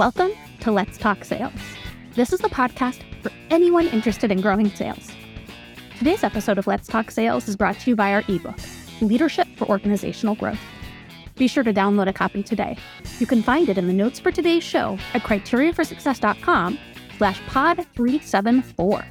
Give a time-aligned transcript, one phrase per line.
[0.00, 0.30] Welcome
[0.60, 1.52] to Let's Talk Sales.
[2.14, 5.10] This is the podcast for anyone interested in growing sales.
[5.98, 8.56] Today's episode of Let's Talk Sales is brought to you by our ebook,
[9.02, 10.58] Leadership for Organizational Growth.
[11.36, 12.78] Be sure to download a copy today.
[13.18, 16.78] You can find it in the notes for today's show at criteriaforsuccess.com
[17.18, 19.04] slash pod 374.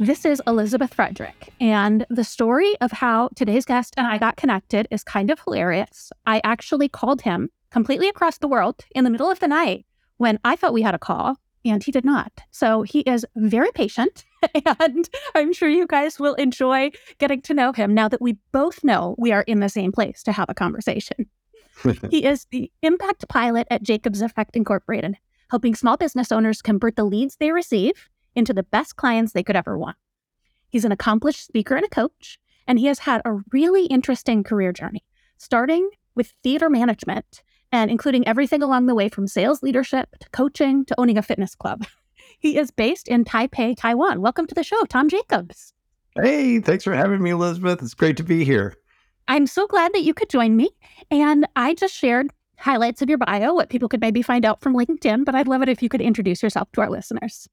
[0.00, 4.88] This is Elizabeth Frederick, and the story of how today's guest and I got connected
[4.90, 6.10] is kind of hilarious.
[6.24, 9.84] I actually called him completely across the world in the middle of the night
[10.16, 12.32] when I thought we had a call, and he did not.
[12.50, 14.24] So he is very patient,
[14.80, 18.82] and I'm sure you guys will enjoy getting to know him now that we both
[18.82, 21.26] know we are in the same place to have a conversation.
[22.10, 25.18] he is the impact pilot at Jacobs Effect Incorporated,
[25.50, 29.56] helping small business owners convert the leads they receive into the best clients they could
[29.56, 29.96] ever want.
[30.68, 34.72] He's an accomplished speaker and a coach, and he has had a really interesting career
[34.72, 35.04] journey,
[35.38, 40.84] starting with theater management and including everything along the way from sales leadership to coaching
[40.84, 41.86] to owning a fitness club.
[42.38, 44.22] He is based in Taipei, Taiwan.
[44.22, 45.74] Welcome to the show, Tom Jacobs.
[46.14, 47.82] Hey, thanks for having me, Elizabeth.
[47.82, 48.76] It's great to be here.
[49.28, 50.70] I'm so glad that you could join me.
[51.10, 54.74] And I just shared highlights of your bio, what people could maybe find out from
[54.74, 57.46] LinkedIn, but I'd love it if you could introduce yourself to our listeners.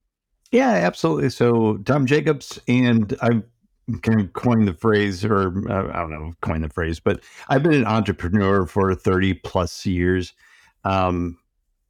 [0.52, 1.30] Yeah, absolutely.
[1.30, 3.44] So, Tom Jacobs, and I've
[4.02, 7.64] kind of coined the phrase, or uh, I don't know, coined the phrase, but I've
[7.64, 10.34] been an entrepreneur for 30 plus years.
[10.84, 11.38] Um,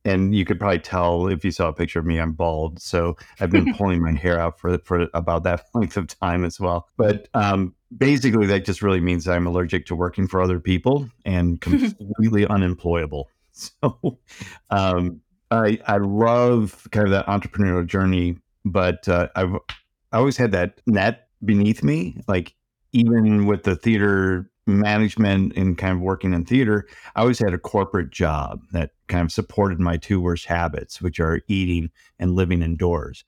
[0.05, 2.81] and you could probably tell if you saw a picture of me, I'm bald.
[2.81, 6.59] So I've been pulling my hair out for for about that length of time as
[6.59, 6.87] well.
[6.97, 11.59] But um, basically, that just really means I'm allergic to working for other people and
[11.61, 13.29] completely unemployable.
[13.51, 14.19] So
[14.69, 15.19] um,
[15.51, 18.37] I I love kind of that entrepreneurial journey
[18.71, 19.55] but uh, I've
[20.11, 22.21] I always had that net beneath me.
[22.27, 22.55] Like
[22.93, 27.59] even with the theater management and kind of working in theater, I always had a
[27.59, 32.61] corporate job that kind of supported my two worst habits, which are eating and living
[32.61, 33.23] indoors.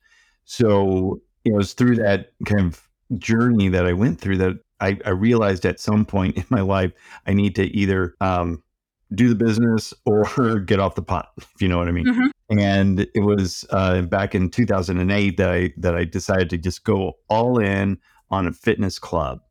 [0.45, 2.87] So it was through that kind of
[3.17, 6.91] journey that I went through that I, I realized at some point in my life
[7.25, 8.63] I need to either um,
[9.13, 12.05] do the business or get off the pot, if you know what I mean.
[12.05, 12.59] Mm-hmm.
[12.59, 17.13] And it was uh, back in 2008 that I that I decided to just go
[17.29, 17.97] all in
[18.31, 19.41] on a fitness club.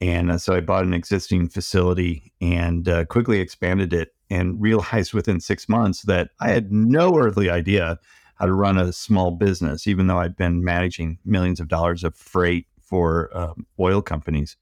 [0.00, 5.14] And uh, so I bought an existing facility and uh, quickly expanded it and realized
[5.14, 7.98] within six months that I had no earthly idea
[8.36, 12.16] how to run a small business, even though I'd been managing millions of dollars of
[12.16, 14.56] freight for um, oil companies.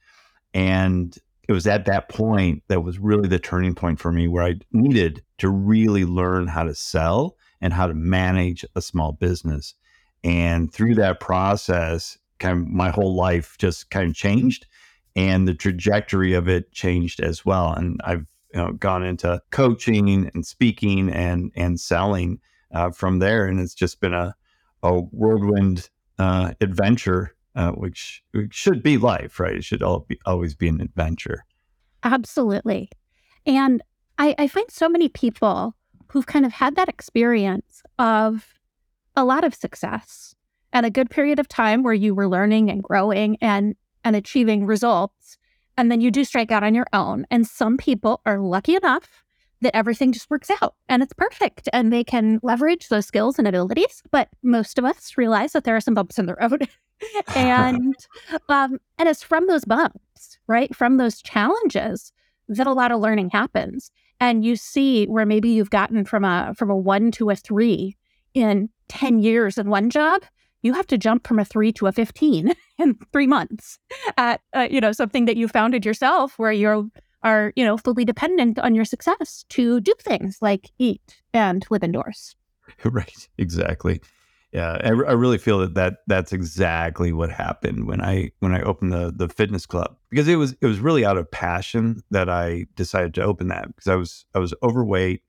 [0.54, 1.16] And
[1.48, 4.54] it was at that point that was really the turning point for me where I
[4.72, 9.74] needed to really learn how to sell and how to manage a small business.
[10.24, 14.66] And through that process, kind of my whole life just kind of changed
[15.14, 17.72] and the trajectory of it changed as well.
[17.72, 22.40] And I've you know, gone into coaching and speaking and and selling
[22.72, 24.34] uh, from there, and it's just been a
[24.82, 25.88] a whirlwind
[26.18, 29.56] uh, adventure uh, which, which should be life, right?
[29.56, 31.44] It should all be, always be an adventure.
[32.02, 32.90] Absolutely.
[33.46, 33.82] And
[34.18, 35.74] I, I find so many people
[36.08, 38.54] who've kind of had that experience of
[39.16, 40.34] a lot of success
[40.72, 43.74] and a good period of time where you were learning and growing and
[44.04, 45.38] and achieving results
[45.76, 49.21] and then you do strike out on your own and some people are lucky enough
[49.62, 53.48] that everything just works out and it's perfect and they can leverage those skills and
[53.48, 56.68] abilities but most of us realize that there are some bumps in the road
[57.36, 57.94] and
[58.48, 60.74] um, and it's from those bumps, right?
[60.74, 62.12] From those challenges
[62.48, 63.90] that a lot of learning happens.
[64.20, 67.96] And you see where maybe you've gotten from a from a one to a three
[68.34, 70.22] in 10 years in one job,
[70.62, 73.78] you have to jump from a three to a 15 in three months
[74.16, 76.90] at, uh, you know, something that you founded yourself where you
[77.22, 81.84] are, you know, fully dependent on your success to do things like eat and live
[81.84, 82.36] indoors.
[82.84, 83.28] Right.
[83.38, 84.00] Exactly
[84.52, 88.60] yeah I, I, really feel that, that that's exactly what happened when i when i
[88.62, 92.28] opened the the fitness club because it was it was really out of passion that
[92.28, 95.22] i decided to open that because i was i was overweight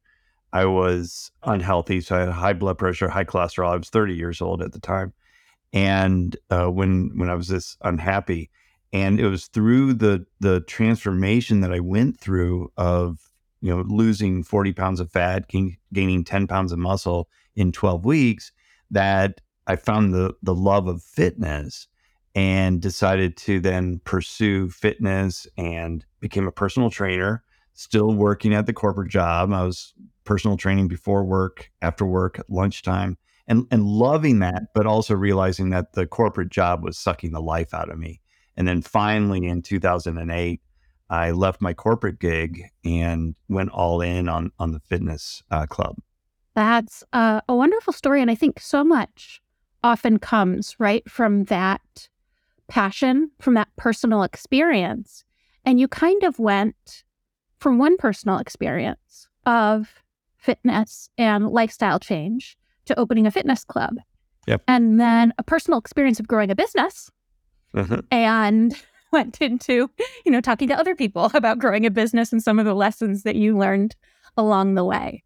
[0.51, 4.41] i was unhealthy so i had high blood pressure high cholesterol i was 30 years
[4.41, 5.13] old at the time
[5.71, 8.51] and uh, when when i was this unhappy
[8.93, 13.19] and it was through the the transformation that i went through of
[13.61, 18.05] you know losing 40 pounds of fat gain, gaining 10 pounds of muscle in 12
[18.05, 18.51] weeks
[18.91, 21.87] that I found the the love of fitness
[22.35, 27.43] and decided to then pursue fitness and became a personal trainer,
[27.73, 29.53] still working at the corporate job.
[29.53, 29.93] I was
[30.25, 33.17] personal training before work, after work, lunchtime,
[33.47, 37.73] and and loving that, but also realizing that the corporate job was sucking the life
[37.73, 38.19] out of me.
[38.55, 40.61] And then finally in 2008,
[41.09, 45.97] I left my corporate gig and went all in on on the fitness uh, club.
[46.55, 49.41] That's uh, a wonderful story, and I think so much
[49.83, 52.09] often comes right from that
[52.67, 55.23] passion, from that personal experience,
[55.65, 57.03] and you kind of went
[57.59, 60.03] from one personal experience of
[60.37, 63.95] fitness and lifestyle change to opening a fitness club.
[64.47, 64.63] Yep.
[64.67, 67.09] And then a personal experience of growing a business
[67.73, 68.01] Uh-huh.
[68.11, 68.75] and
[69.11, 69.89] went into,
[70.25, 73.23] you know, talking to other people about growing a business and some of the lessons
[73.23, 73.95] that you learned
[74.37, 75.23] along the way.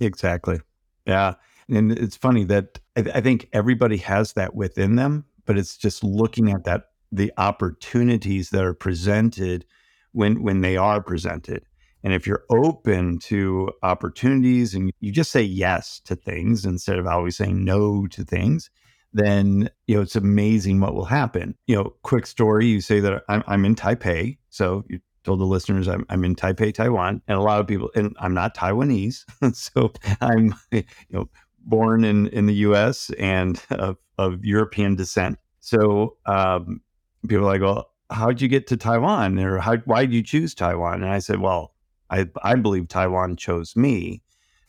[0.00, 0.60] Exactly.
[1.06, 1.34] Yeah.
[1.68, 6.02] And it's funny that I, I think everybody has that within them, but it's just
[6.02, 9.66] looking at that the opportunities that are presented
[10.12, 11.64] when when they are presented.
[12.02, 17.06] And if you're open to opportunities and you just say yes to things instead of
[17.06, 18.70] always saying no to things,
[19.12, 21.54] then you know it's amazing what will happen.
[21.66, 25.44] You know, quick story: you say that I'm, I'm in Taipei, so you told the
[25.44, 29.24] listeners I'm, I'm in Taipei, Taiwan, and a lot of people, and I'm not Taiwanese,
[29.54, 31.28] so I'm you know
[31.60, 33.10] born in in the U.S.
[33.18, 35.38] and of, of European descent.
[35.60, 36.80] So um,
[37.28, 40.54] people are like, well, how'd you get to Taiwan, or how, why did you choose
[40.54, 41.02] Taiwan?
[41.02, 41.74] And I said, well,
[42.10, 44.22] I I believe Taiwan chose me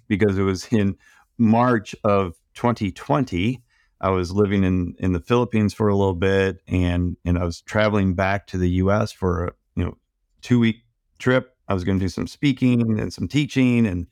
[0.08, 0.96] because it was in
[1.38, 3.62] March of 2020.
[4.04, 7.62] I was living in in the Philippines for a little bit, and and I was
[7.62, 9.14] traveling back to the U.S.
[9.14, 9.98] for a you know
[10.42, 10.84] two week
[11.20, 11.56] trip.
[11.70, 14.08] I was going to do some speaking and some teaching, and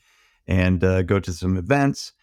[0.47, 2.13] and uh, go to some events.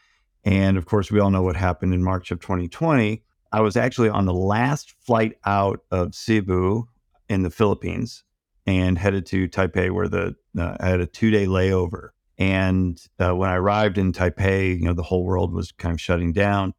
[0.45, 3.23] And of course, we all know what happened in March of 2020.
[3.53, 6.89] I was actually on the last flight out of Cebu
[7.29, 8.25] in the Philippines
[8.67, 12.11] and headed to Taipei, where the uh, I had a two day layover.
[12.39, 16.01] And uh, when I arrived in Taipei, you know, the whole world was kind of
[16.01, 16.73] shutting down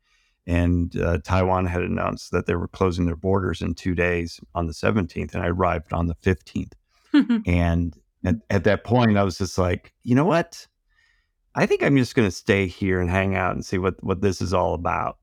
[0.49, 4.65] and uh, Taiwan had announced that they were closing their borders in two days on
[4.65, 6.71] the 17th, and I arrived on the 15th.
[7.45, 10.65] and at, at, that point, I was just like, you know what?
[11.53, 14.21] I think I'm just going to stay here and hang out and see what what
[14.21, 15.17] this is all about.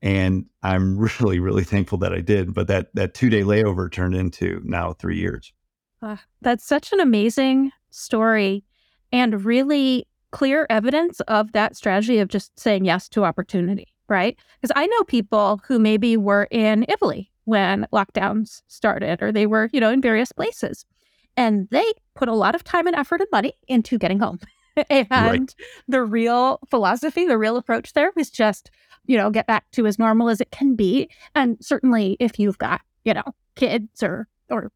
[0.00, 2.54] And I'm really, really thankful that I did.
[2.54, 5.52] But that that two day layover turned into now three years.
[6.00, 8.64] Uh, that's such an amazing story,
[9.12, 14.36] and really clear evidence of that strategy of just saying yes to opportunity right?
[14.60, 19.70] Because I know people who maybe were in Italy when lockdowns started, or they were,
[19.72, 20.84] you know, in various places.
[21.36, 24.40] And they put a lot of time and effort and money into getting home.
[24.90, 25.54] and right.
[25.88, 28.70] the real philosophy, the real approach there was just,
[29.06, 31.08] you know, get back to as normal as it can be.
[31.34, 33.24] And certainly if you've got, you know,
[33.56, 34.70] kids or or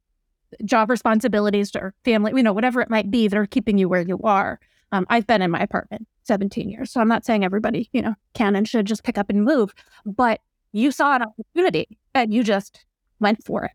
[0.65, 4.03] job responsibilities or family, you know, whatever it might be that are keeping you where
[4.03, 4.61] you are.
[4.93, 6.91] Um, I've been in my apartment 17 years.
[6.91, 9.75] So I'm not saying everybody, you know, can and should just pick up and move,
[10.05, 10.41] but
[10.73, 12.85] you saw an opportunity and you just
[13.21, 13.73] went for it.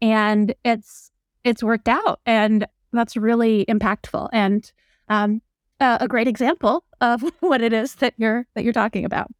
[0.00, 1.10] And it's
[1.44, 4.70] it's worked out and that's really impactful and
[5.08, 5.42] um,
[5.80, 9.30] a, a great example of what it is that you're that you're talking about.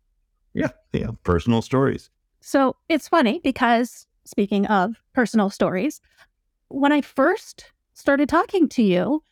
[0.55, 2.11] Yeah, yeah, personal stories.
[2.41, 6.00] So it's funny because speaking of personal stories,
[6.69, 9.23] when I first started talking to you,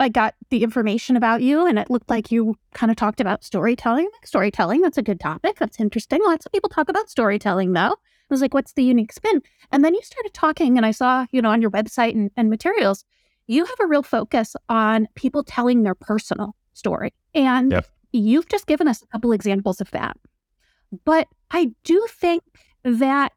[0.00, 3.44] I got the information about you and it looked like you kind of talked about
[3.44, 4.08] storytelling.
[4.12, 5.58] Like storytelling, that's a good topic.
[5.58, 6.20] That's interesting.
[6.24, 7.92] Lots of people talk about storytelling though.
[7.92, 9.42] I was like, what's the unique spin?
[9.72, 12.50] And then you started talking and I saw, you know, on your website and, and
[12.50, 13.04] materials,
[13.46, 17.14] you have a real focus on people telling their personal story.
[17.34, 17.86] And yep.
[18.12, 20.16] you've just given us a couple examples of that.
[21.04, 22.42] But I do think
[22.84, 23.32] that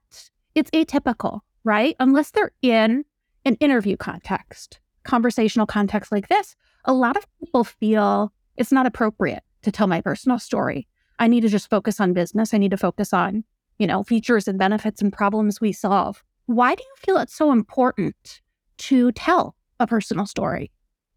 [0.54, 1.96] it's atypical, right?
[2.00, 3.06] Unless they're in
[3.46, 6.56] an interview context conversational context like this,
[6.86, 10.88] a lot of people feel it's not appropriate to tell my personal story.
[11.20, 12.54] I need to just focus on business.
[12.54, 13.44] I need to focus on,
[13.78, 16.24] you know, features and benefits and problems we solve.
[16.48, 18.42] Why do you feel it's so important
[18.80, 20.72] to tell a personal story?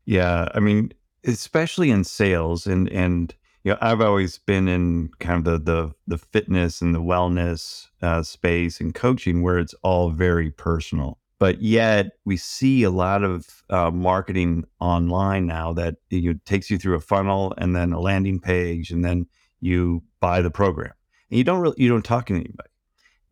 [0.04, 0.92] Yeah, I mean,
[1.24, 5.92] especially in sales and and you know, I've always been in kind of the the
[6.06, 11.60] the fitness and the wellness uh, space and coaching where it's all very personal but
[11.60, 16.78] yet we see a lot of uh, marketing online now that you know, takes you
[16.78, 19.26] through a funnel and then a landing page and then
[19.60, 20.94] you buy the program.
[21.28, 22.70] And you don't really you don't talk to anybody.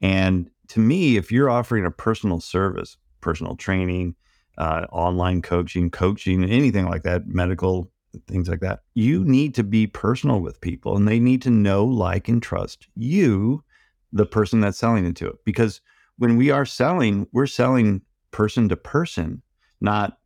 [0.02, 4.14] And to me if you're offering a personal service personal training
[4.58, 7.90] uh, online coaching coaching anything like that medical
[8.28, 11.82] things like that you need to be personal with people and they need to know
[11.82, 13.64] like and trust you
[14.12, 15.80] the person that's selling it to it because
[16.22, 18.00] when we are selling, we're selling
[18.30, 19.42] person to person,
[19.80, 20.18] not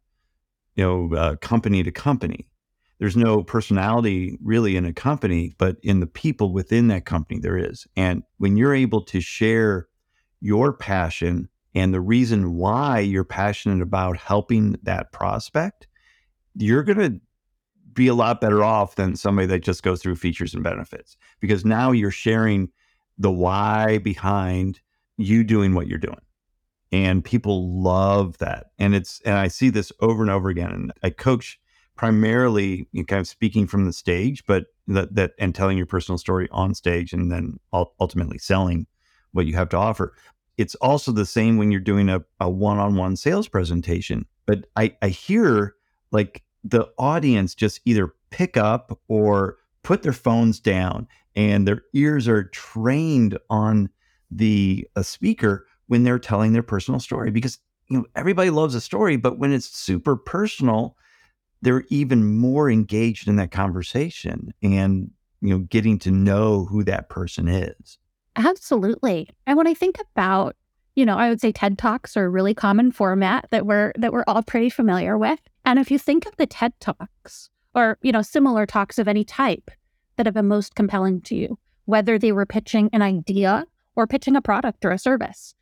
[0.75, 2.51] you know uh, company to company.
[2.99, 7.57] There's no personality really in a company, but in the people within that company there
[7.57, 7.87] is.
[7.97, 9.89] And when you're able to share
[10.43, 15.89] your passion and the reason why you're passionate about helping that prospect,
[16.57, 17.21] you're going to
[17.95, 21.65] be a lot better off than somebody that just goes through features and benefits because
[21.65, 22.69] now you're sharing
[23.17, 24.83] the why behind
[25.17, 26.21] you doing what you're doing.
[26.93, 28.67] And people love that.
[28.79, 30.71] And it's, and I see this over and over again.
[30.71, 31.59] And I coach
[31.97, 35.87] primarily you know, kind of speaking from the stage, but that, that, and telling your
[35.87, 38.87] personal story on stage and then ultimately selling
[39.33, 40.15] what you have to offer.
[40.57, 44.27] It's also the same when you're doing a, a one-on-one sales presentation.
[44.47, 45.75] But I, I hear
[46.13, 52.27] like the audience just either pick up or put their phones down and their ears
[52.27, 53.91] are trained on
[54.37, 59.17] the speaker when they're telling their personal story because you know everybody loves a story
[59.17, 60.97] but when it's super personal
[61.63, 67.09] they're even more engaged in that conversation and you know getting to know who that
[67.09, 67.99] person is.
[68.37, 69.29] Absolutely.
[69.47, 70.57] And when i think about
[70.95, 74.13] you know i would say ted talks are a really common format that we're that
[74.13, 75.41] we're all pretty familiar with.
[75.65, 79.25] And if you think of the ted talks or you know similar talks of any
[79.25, 79.71] type
[80.17, 83.65] that have been most compelling to you whether they were pitching an idea
[83.97, 85.55] or pitching a product or a service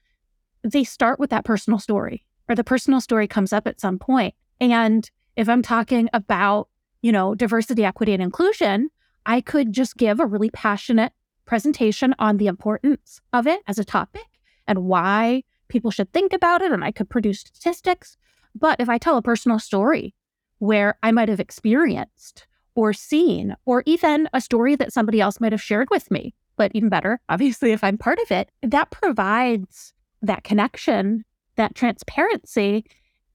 [0.64, 4.34] they start with that personal story or the personal story comes up at some point.
[4.60, 6.68] and if I'm talking about,
[7.02, 8.88] you know, diversity, equity, and inclusion,
[9.26, 11.12] I could just give a really passionate
[11.44, 14.26] presentation on the importance of it as a topic
[14.68, 16.70] and why people should think about it.
[16.70, 18.16] And I could produce statistics.
[18.54, 20.14] But if I tell a personal story
[20.58, 25.52] where I might have experienced or seen, or even a story that somebody else might
[25.52, 29.92] have shared with me, but even better, obviously, if I'm part of it, that provides
[30.22, 31.24] that connection,
[31.56, 32.84] that transparency,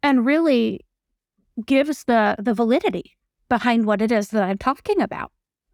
[0.02, 0.86] and really
[1.66, 3.18] gives the the validity
[3.50, 5.32] behind what it is that I'm talking about.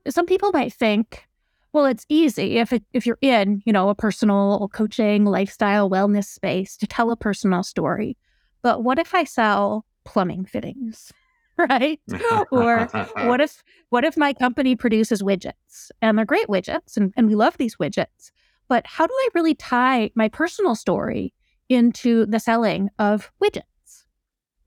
[0.08, 1.28] Some people might think,
[1.74, 6.26] well, it's easy if it, if you're in, you know, a personal coaching, lifestyle, wellness
[6.26, 8.18] space to tell a personal story.
[8.62, 11.12] But what if I sell plumbing fittings?
[11.70, 12.02] Right?
[12.52, 12.86] or
[13.16, 17.36] what if what if my company produces widgets and they're great widgets and, and we
[17.36, 18.32] love these widgets.
[18.68, 21.34] But how do I really tie my personal story
[21.70, 24.04] into the selling of widgets?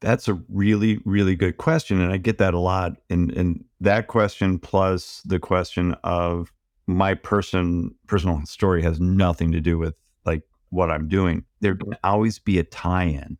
[0.00, 2.00] That's a really, really good question.
[2.00, 2.92] And I get that a lot.
[3.10, 6.52] And, and that question plus the question of
[6.86, 11.44] my person personal story has nothing to do with like what I'm doing.
[11.60, 13.36] There can always be a tie-in.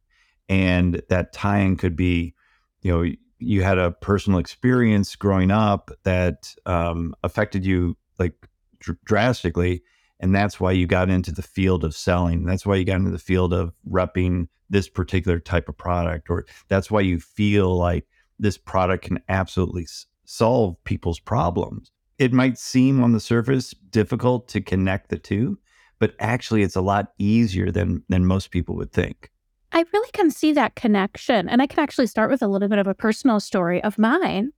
[0.48, 2.34] And that tie-in could be,
[2.82, 8.35] you know, you had a personal experience growing up that um, affected you like
[8.80, 9.83] dr- drastically
[10.21, 12.45] and that's why you got into the field of selling.
[12.45, 16.45] That's why you got into the field of repping this particular type of product or
[16.68, 18.07] that's why you feel like
[18.38, 21.92] this product can absolutely s- solve people's problems.
[22.18, 25.59] It might seem on the surface difficult to connect the two
[25.99, 29.30] but actually it's a lot easier than than most people would think
[29.78, 32.78] i really can see that connection and i can actually start with a little bit
[32.78, 34.52] of a personal story of mine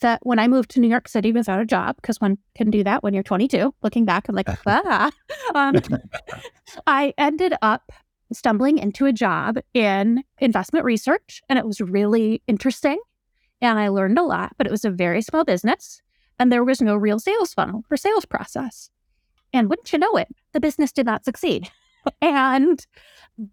[0.00, 2.84] that when I moved to New York City without a job, because one can do
[2.84, 5.10] that when you're 22, looking back, I'm like, ah,
[5.54, 5.76] um,
[6.86, 7.92] I ended up
[8.32, 12.98] stumbling into a job in investment research, and it was really interesting.
[13.60, 16.02] And I learned a lot, but it was a very small business,
[16.38, 18.90] and there was no real sales funnel or sales process.
[19.52, 21.70] And wouldn't you know it, the business did not succeed.
[22.20, 22.86] And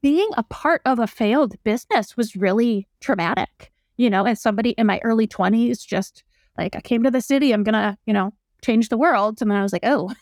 [0.01, 3.71] being a part of a failed business was really traumatic.
[3.97, 6.23] You know, as somebody in my early 20s, just
[6.57, 8.31] like I came to the city, I'm gonna, you know,
[8.63, 9.41] change the world.
[9.41, 10.13] And then I was like, oh.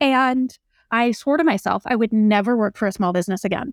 [0.00, 0.56] And
[0.90, 3.72] I swore to myself I would never work for a small business again.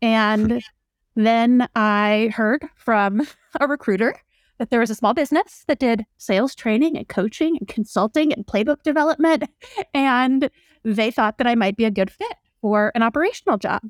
[0.00, 0.62] And
[1.16, 3.26] then I heard from
[3.60, 4.20] a recruiter
[4.58, 8.46] that there was a small business that did sales training and coaching and consulting and
[8.46, 9.44] playbook development.
[9.94, 10.50] And
[10.84, 13.82] they thought that I might be a good fit for an operational job.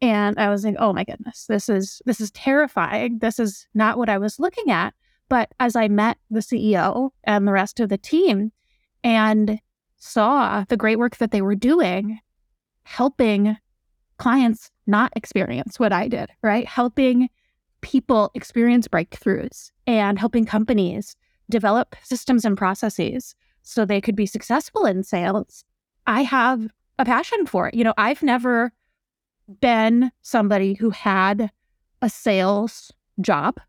[0.00, 3.18] And I was like, oh my goodness, this is this is terrifying.
[3.18, 4.94] This is not what I was looking at.
[5.28, 8.52] But as I met the CEO and the rest of the team
[9.02, 9.58] and
[9.96, 12.20] saw the great work that they were doing,
[12.84, 13.56] helping
[14.18, 16.66] clients not experience what I did, right?
[16.66, 17.28] Helping
[17.80, 21.16] people experience breakthroughs and helping companies
[21.50, 25.64] develop systems and processes so they could be successful in sales.
[26.06, 27.74] I have a passion for it.
[27.74, 28.72] You know, I've never
[29.60, 31.50] been somebody who had
[32.02, 33.60] a sales job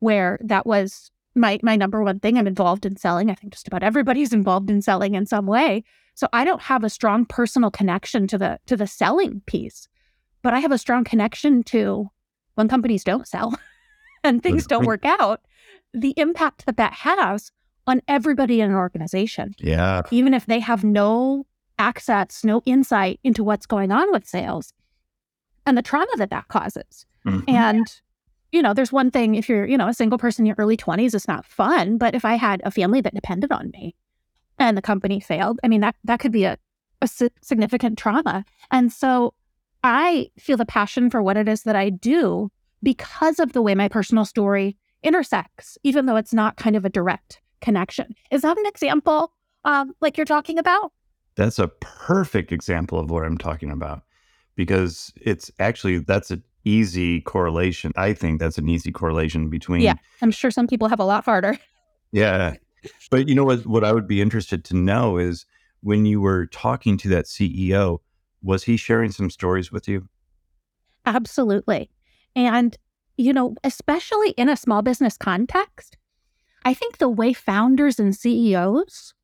[0.00, 2.36] where that was my my number one thing.
[2.36, 3.30] I'm involved in selling.
[3.30, 5.84] I think just about everybody's involved in selling in some way.
[6.14, 9.88] So I don't have a strong personal connection to the to the selling piece,
[10.42, 12.10] but I have a strong connection to
[12.54, 13.58] when companies don't sell
[14.24, 15.42] and things don't work out,
[15.94, 17.52] the impact that that has
[17.86, 19.54] on everybody in an organization.
[19.58, 20.02] Yeah.
[20.10, 21.46] Even if they have no
[21.78, 24.72] access, no insight into what's going on with sales,
[25.66, 27.06] and the trauma that that causes.
[27.26, 27.50] Mm-hmm.
[27.50, 27.86] And,
[28.52, 30.76] you know, there's one thing if you're, you know, a single person in your early
[30.76, 31.98] 20s, it's not fun.
[31.98, 33.94] But if I had a family that depended on me
[34.58, 36.56] and the company failed, I mean, that, that could be a,
[37.02, 37.08] a
[37.42, 38.44] significant trauma.
[38.70, 39.34] And so
[39.84, 42.50] I feel the passion for what it is that I do
[42.82, 46.90] because of the way my personal story intersects, even though it's not kind of a
[46.90, 48.14] direct connection.
[48.30, 49.32] Is that an example
[49.64, 50.92] um, like you're talking about?
[51.38, 54.02] That's a perfect example of what I'm talking about
[54.56, 57.92] because it's actually that's an easy correlation.
[57.94, 59.82] I think that's an easy correlation between.
[59.82, 61.56] Yeah, I'm sure some people have a lot harder.
[62.10, 62.56] Yeah,
[63.12, 63.64] but you know what?
[63.66, 65.46] What I would be interested to know is
[65.80, 68.00] when you were talking to that CEO,
[68.42, 70.08] was he sharing some stories with you?
[71.06, 71.88] Absolutely,
[72.34, 72.76] and
[73.16, 75.96] you know, especially in a small business context,
[76.64, 79.14] I think the way founders and CEOs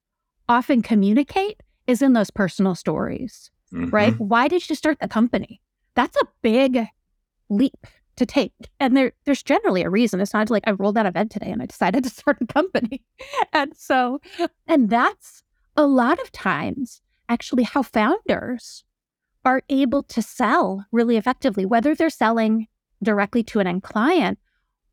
[0.49, 3.91] often communicate is in those personal stories, mm-hmm.
[3.91, 4.19] right?
[4.19, 5.61] Why did you start the company?
[5.95, 6.87] That's a big
[7.49, 7.87] leap
[8.17, 8.53] to take.
[8.81, 10.21] And there, there's generally a reason.
[10.21, 12.47] It's not like I rolled out of bed today and I decided to start a
[12.47, 13.03] company.
[13.53, 14.21] and so,
[14.67, 15.43] and that's
[15.77, 18.85] a lot of times actually how founders
[19.45, 22.67] are able to sell really effectively, whether they're selling
[23.03, 24.39] directly to an end client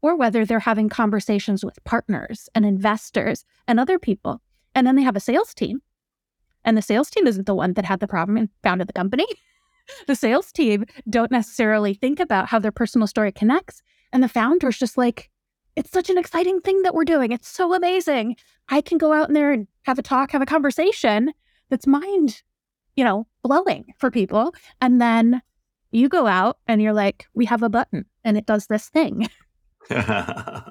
[0.02, 4.42] or whether they're having conversations with partners and investors and other people.
[4.74, 5.82] And then they have a sales team.
[6.64, 9.26] And the sales team isn't the one that had the problem and founded the company.
[10.08, 13.82] the sales team don't necessarily think about how their personal story connects.
[14.14, 15.30] And the founder's just like,
[15.76, 17.32] it's such an exciting thing that we're doing.
[17.32, 18.36] It's so amazing.
[18.70, 21.32] I can go out in there and have a talk, have a conversation
[21.70, 22.44] that's mind,
[22.96, 24.54] you know, blowing for people.
[24.82, 25.42] And then
[25.92, 29.28] you go out and you're like, we have a button and it does this thing.
[29.90, 30.62] yeah.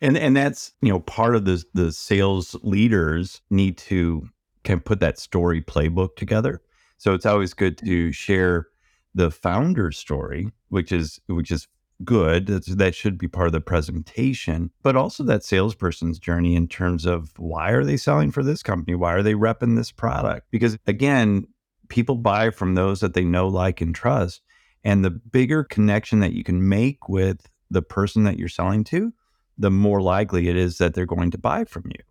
[0.00, 4.28] And and that's, you know, part of the the sales leaders need to
[4.64, 6.62] can put that story playbook together.
[6.98, 7.86] So it's always good mm-hmm.
[7.86, 8.66] to share
[9.14, 11.68] the founder story, which is which is
[12.02, 12.46] good.
[12.46, 17.06] That's, that should be part of the presentation, but also that salesperson's journey in terms
[17.06, 18.94] of why are they selling for this company?
[18.96, 20.48] Why are they repping this product?
[20.50, 21.46] Because again,
[21.88, 24.42] people buy from those that they know, like, and trust.
[24.82, 29.12] And the bigger connection that you can make with the person that you're selling to,
[29.56, 32.02] the more likely it is that they're going to buy from you.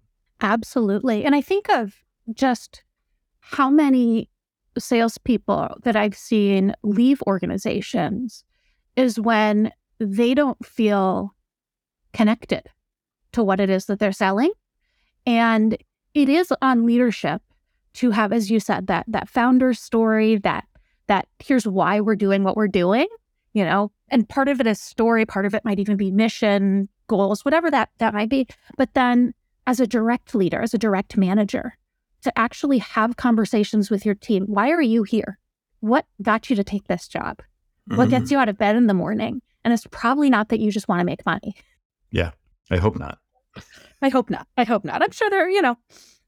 [0.41, 1.23] Absolutely.
[1.23, 2.83] And I think of just
[3.39, 4.29] how many
[4.77, 8.43] salespeople that I've seen leave organizations
[8.95, 11.33] is when they don't feel
[12.13, 12.63] connected
[13.33, 14.51] to what it is that they're selling.
[15.25, 15.77] And
[16.13, 17.41] it is on leadership
[17.95, 20.65] to have, as you said, that that founder story, that
[21.07, 23.07] that here's why we're doing what we're doing,
[23.53, 26.87] you know, and part of it is story, part of it might even be mission,
[27.07, 28.47] goals, whatever that that might be.
[28.77, 29.33] But then
[29.67, 31.77] as a direct leader, as a direct manager,
[32.23, 34.45] to actually have conversations with your team.
[34.47, 35.39] Why are you here?
[35.79, 37.39] What got you to take this job?
[37.89, 37.97] Mm-hmm.
[37.97, 38.33] What gets mm-hmm.
[38.33, 39.41] you out of bed in the morning?
[39.63, 41.55] And it's probably not that you just want to make money.
[42.11, 42.31] Yeah,
[42.69, 43.19] I hope not.
[44.01, 44.47] I hope not.
[44.57, 45.01] I hope not.
[45.01, 45.77] I'm sure there, you know,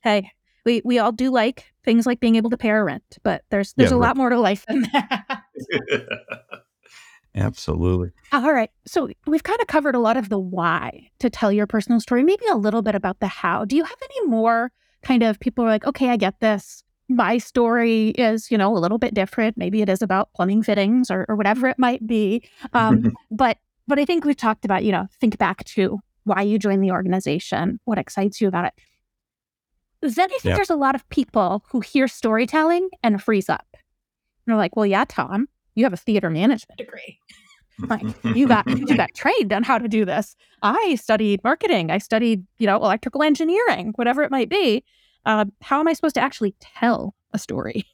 [0.02, 0.32] hey,
[0.66, 3.74] we we all do like things like being able to pay our rent, but there's
[3.74, 4.08] there's yeah, a right.
[4.08, 5.44] lot more to life than that.
[7.36, 8.12] Absolutely.
[8.32, 8.72] All right.
[8.88, 12.24] So we've kind of covered a lot of the why to tell your personal story,
[12.24, 13.66] maybe a little bit about the how.
[13.66, 14.72] Do you have any more
[15.06, 16.84] kind of people are like, okay, I get this.
[17.08, 19.56] My story is, you know, a little bit different.
[19.56, 22.44] Maybe it is about plumbing fittings or, or whatever it might be.
[22.74, 26.58] Um, but but I think we've talked about, you know, think back to why you
[26.58, 28.74] joined the organization, what excites you about it.
[30.02, 30.56] Then I think yeah.
[30.56, 33.68] there's a lot of people who hear storytelling and freeze up.
[33.74, 33.82] And
[34.48, 37.20] they're like, well, yeah, Tom, you have a theater management degree.
[37.90, 38.04] like
[38.36, 40.36] you got you got trained on how to do this.
[40.62, 41.92] I studied marketing.
[41.92, 44.84] I studied, you know, electrical engineering, whatever it might be.
[45.26, 47.86] Uh, how am I supposed to actually tell a story?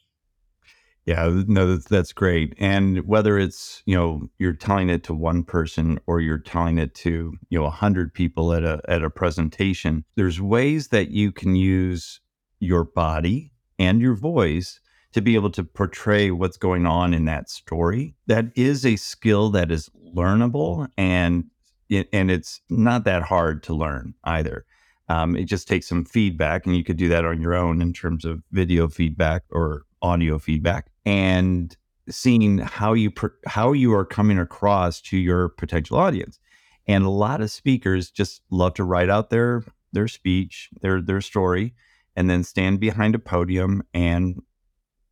[1.06, 2.54] Yeah, no, that's, that's great.
[2.60, 6.94] And whether it's you know you're telling it to one person or you're telling it
[6.96, 11.32] to you know a hundred people at a at a presentation, there's ways that you
[11.32, 12.22] can use
[12.60, 14.80] your body and your voice
[15.14, 18.16] to be able to portray what's going on in that story.
[18.28, 21.46] That is a skill that is learnable and
[21.90, 24.66] it, and it's not that hard to learn either.
[25.10, 27.92] Um, it just takes some feedback, and you could do that on your own in
[27.92, 31.76] terms of video feedback or audio feedback, and
[32.10, 33.12] seeing how you
[33.46, 36.40] how you are coming across to your potential audience.
[36.88, 41.20] And a lot of speakers just love to write out their their speech, their their
[41.20, 41.74] story,
[42.16, 44.42] and then stand behind a podium and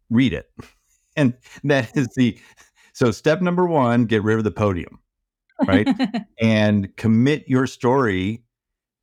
[0.09, 0.49] read it.
[1.15, 1.33] And
[1.65, 2.39] that is the
[2.93, 4.99] so step number one, get rid of the podium,
[5.67, 5.87] right?
[6.39, 8.43] and commit your story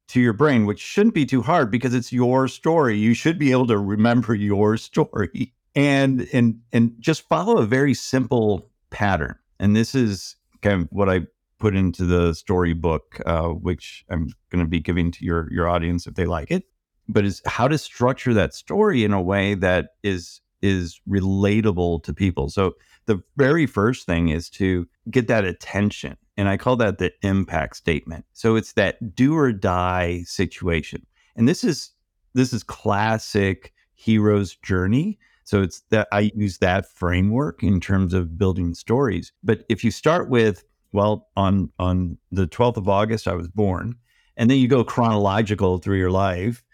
[0.08, 2.96] to your brain, which shouldn't be too hard because it's your story.
[2.96, 7.94] You should be able to remember your story and and and just follow a very
[7.94, 9.36] simple pattern.
[9.58, 11.22] And this is kind of what I
[11.58, 16.06] put into the storybook, uh, which I'm going to be giving to your your audience
[16.06, 16.64] if they like it.
[17.08, 22.12] But is how to structure that story in a way that is is relatable to
[22.12, 22.50] people.
[22.50, 22.74] So
[23.06, 27.76] the very first thing is to get that attention, and I call that the impact
[27.76, 28.24] statement.
[28.32, 31.92] So it's that do or die situation, and this is
[32.34, 35.18] this is classic hero's journey.
[35.44, 39.32] So it's that I use that framework in terms of building stories.
[39.44, 40.64] But if you start with
[40.96, 43.96] well, on on the 12th of August, I was born,
[44.36, 46.64] and then you go chronological through your life.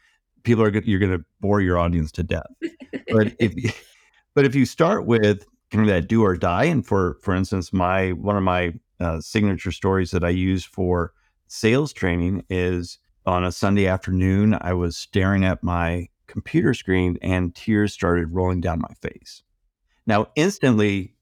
[0.43, 2.47] People are you're going to bore your audience to death.
[3.09, 3.85] but if
[4.35, 7.73] but if you start with kind of that do or die, and for for instance,
[7.73, 11.13] my one of my uh, signature stories that I use for
[11.49, 14.57] sales training is on a Sunday afternoon.
[14.61, 19.43] I was staring at my computer screen, and tears started rolling down my face.
[20.07, 21.15] Now, instantly,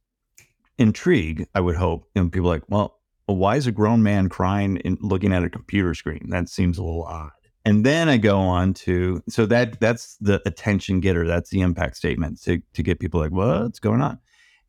[0.79, 2.09] intrigue, I would hope.
[2.15, 5.51] And people like, well, well, why is a grown man crying and looking at a
[5.51, 6.31] computer screen?
[6.31, 7.31] That seems a little odd.
[7.65, 11.27] And then I go on to so that that's the attention getter.
[11.27, 14.19] That's the impact statement to to get people like, what's going on?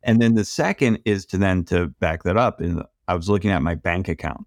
[0.02, 2.60] And then the second is to then to back that up.
[2.60, 4.46] And I was looking at my bank account,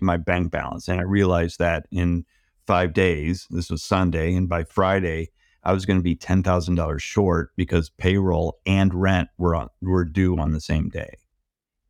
[0.00, 2.24] my bank balance, and I realized that in
[2.66, 5.30] five days, this was Sunday, and by Friday,
[5.64, 9.68] I was going to be ten thousand dollars short because payroll and rent were on,
[9.80, 11.14] were due on the same day.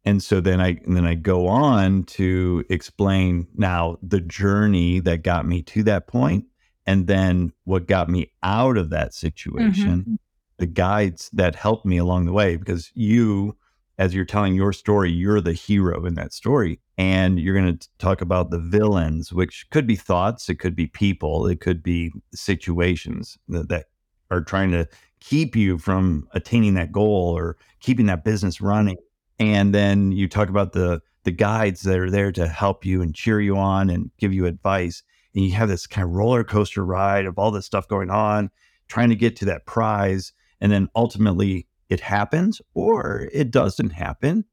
[0.08, 5.22] And so then I and then I go on to explain now the journey that
[5.22, 6.46] got me to that point,
[6.86, 10.14] and then what got me out of that situation, mm-hmm.
[10.56, 12.56] the guides that helped me along the way.
[12.56, 13.58] Because you,
[13.98, 17.88] as you're telling your story, you're the hero in that story and you're going to
[17.98, 22.10] talk about the villains, which could be thoughts, it could be people, it could be
[22.32, 23.84] situations that, that
[24.30, 24.88] are trying to
[25.20, 28.96] keep you from attaining that goal or keeping that business running.
[29.38, 33.14] And then you talk about the the guides that are there to help you and
[33.14, 35.02] cheer you on and give you advice.
[35.34, 38.50] And you have this kind of roller coaster ride of all this stuff going on,
[38.88, 40.32] trying to get to that prize.
[40.60, 44.44] And then ultimately it happens or it doesn't happen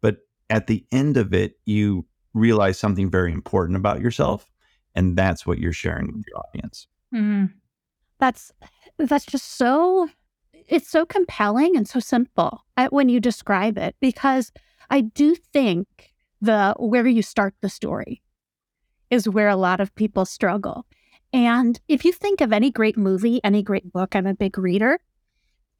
[0.00, 4.50] But at the end of it, you realize something very important about yourself.
[4.94, 6.86] And that's what you're sharing with your audience.
[7.14, 7.52] Mm.
[8.18, 8.52] That's
[8.98, 10.08] that's just so
[10.70, 14.52] it's so compelling and so simple uh, when you describe it because
[14.88, 18.22] I do think the where you start the story
[19.10, 20.86] is where a lot of people struggle.
[21.32, 25.00] And if you think of any great movie, any great book, I'm a big reader.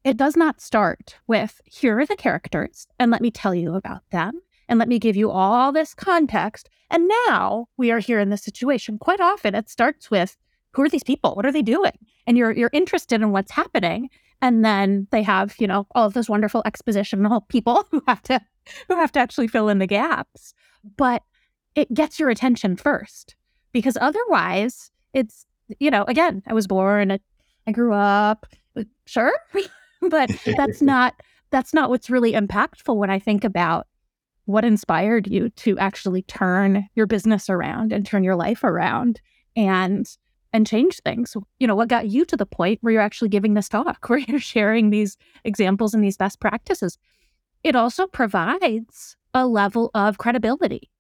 [0.02, 4.02] It does not start with here are the characters and let me tell you about
[4.10, 6.68] them and let me give you all this context.
[6.90, 8.98] And now we are here in this situation.
[8.98, 10.36] Quite often it starts with
[10.72, 11.34] who are these people?
[11.34, 11.92] What are they doing?
[12.26, 14.08] And you're you're interested in what's happening.
[14.42, 18.40] And then they have, you know, all of those wonderful expositional people who have to
[18.88, 20.54] who have to actually fill in the gaps.
[20.96, 21.22] But
[21.74, 23.36] it gets your attention first.
[23.72, 25.46] Because otherwise it's,
[25.78, 27.18] you know, again, I was born,
[27.66, 28.46] I grew up,
[29.06, 29.32] sure.
[30.08, 31.14] but that's not
[31.50, 33.86] that's not what's really impactful when I think about
[34.44, 39.20] what inspired you to actually turn your business around and turn your life around
[39.56, 40.06] and
[40.52, 41.36] and change things.
[41.58, 44.18] You know what got you to the point where you're actually giving this talk where
[44.18, 46.98] you're sharing these examples and these best practices?
[47.62, 50.90] It also provides a level of credibility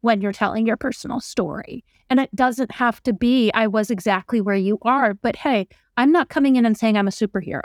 [0.00, 1.84] when you're telling your personal story.
[2.08, 6.12] And it doesn't have to be i was exactly where you are but hey i'm
[6.12, 7.62] not coming in and saying i'm a superhero.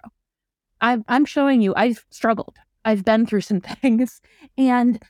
[0.82, 2.58] I'm, I'm showing you i've struggled.
[2.84, 4.22] I've been through some things.
[4.58, 5.02] And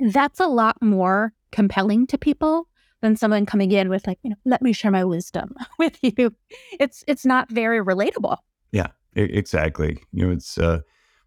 [0.00, 2.68] that's a lot more compelling to people
[3.06, 6.34] than someone coming in with like, you know, let me share my wisdom with you.
[6.80, 8.36] It's it's not very relatable.
[8.72, 9.98] Yeah, exactly.
[10.12, 10.80] You know, it's uh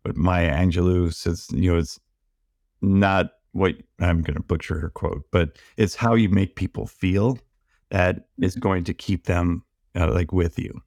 [0.03, 1.99] what Maya Angelou says, you know, it's
[2.81, 7.37] not what I'm going to butcher her quote, but it's how you make people feel
[7.89, 8.61] that is mm-hmm.
[8.61, 9.63] going to keep them
[9.95, 10.81] uh, like with you.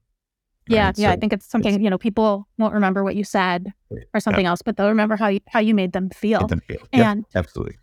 [0.67, 0.97] Yeah, right?
[0.97, 1.09] yeah.
[1.09, 3.73] So I think it's something it's, you know people won't remember what you said
[4.13, 4.51] or something yeah.
[4.51, 6.47] else, but they'll remember how you how you made them feel.
[6.47, 6.87] Them feel.
[6.93, 7.77] And absolutely.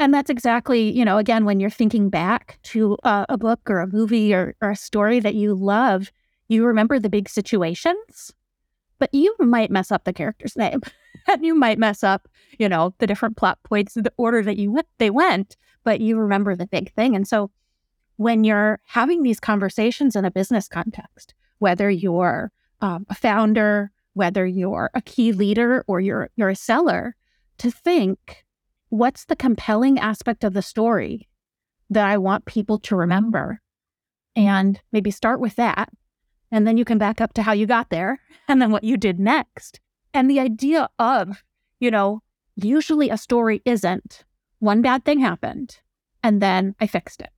[0.00, 3.80] And that's exactly you know again when you're thinking back to uh, a book or
[3.80, 6.10] a movie or, or a story that you love,
[6.48, 8.32] you remember the big situations,
[8.98, 10.80] but you might mess up the character's name,
[11.28, 14.72] and you might mess up you know the different plot points, the order that you
[14.72, 17.14] went, they went, but you remember the big thing.
[17.14, 17.50] And so
[18.16, 24.46] when you're having these conversations in a business context whether you're um, a founder, whether
[24.46, 27.14] you're a key leader or you're you're a seller,
[27.58, 28.44] to think
[28.90, 31.28] what's the compelling aspect of the story
[31.88, 33.60] that I want people to remember,
[34.36, 35.88] and maybe start with that,
[36.52, 38.96] and then you can back up to how you got there, and then what you
[38.96, 39.80] did next,
[40.12, 41.42] and the idea of
[41.80, 42.22] you know
[42.56, 44.24] usually a story isn't
[44.58, 45.78] one bad thing happened
[46.22, 47.30] and then I fixed it.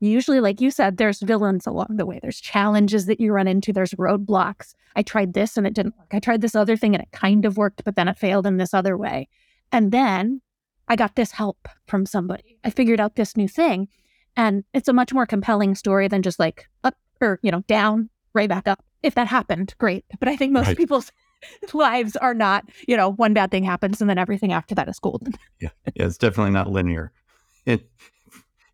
[0.00, 2.18] Usually, like you said, there's villains along the way.
[2.20, 3.72] There's challenges that you run into.
[3.72, 4.74] There's roadblocks.
[4.96, 6.08] I tried this and it didn't work.
[6.12, 8.58] I tried this other thing and it kind of worked, but then it failed in
[8.58, 9.28] this other way.
[9.72, 10.42] And then
[10.88, 12.58] I got this help from somebody.
[12.64, 13.88] I figured out this new thing.
[14.36, 18.10] And it's a much more compelling story than just like up or, you know, down,
[18.34, 18.84] right back up.
[19.02, 20.04] If that happened, great.
[20.18, 20.76] But I think most right.
[20.76, 21.12] people's
[21.72, 24.98] lives are not, you know, one bad thing happens and then everything after that is
[24.98, 25.34] golden.
[25.60, 25.70] Yeah.
[25.94, 26.06] Yeah.
[26.06, 27.12] It's definitely not linear
[27.66, 27.80] in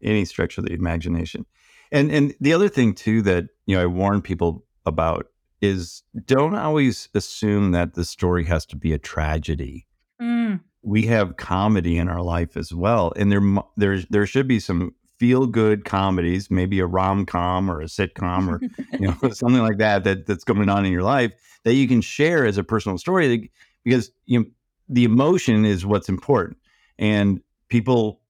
[0.02, 1.46] any stretch of the imagination.
[1.92, 5.26] And and the other thing too that, you know, I warn people about
[5.60, 9.86] is don't always assume that the story has to be a tragedy.
[10.20, 10.60] Mm.
[10.82, 13.42] We have comedy in our life as well, and there
[13.76, 18.48] there there should be some feel good comedies, maybe a rom com or a sitcom
[18.48, 18.60] or
[18.98, 21.32] you know something like that that that's going on in your life
[21.64, 23.50] that you can share as a personal story
[23.84, 24.46] because you know
[24.88, 26.58] the emotion is what's important,
[26.98, 28.20] and people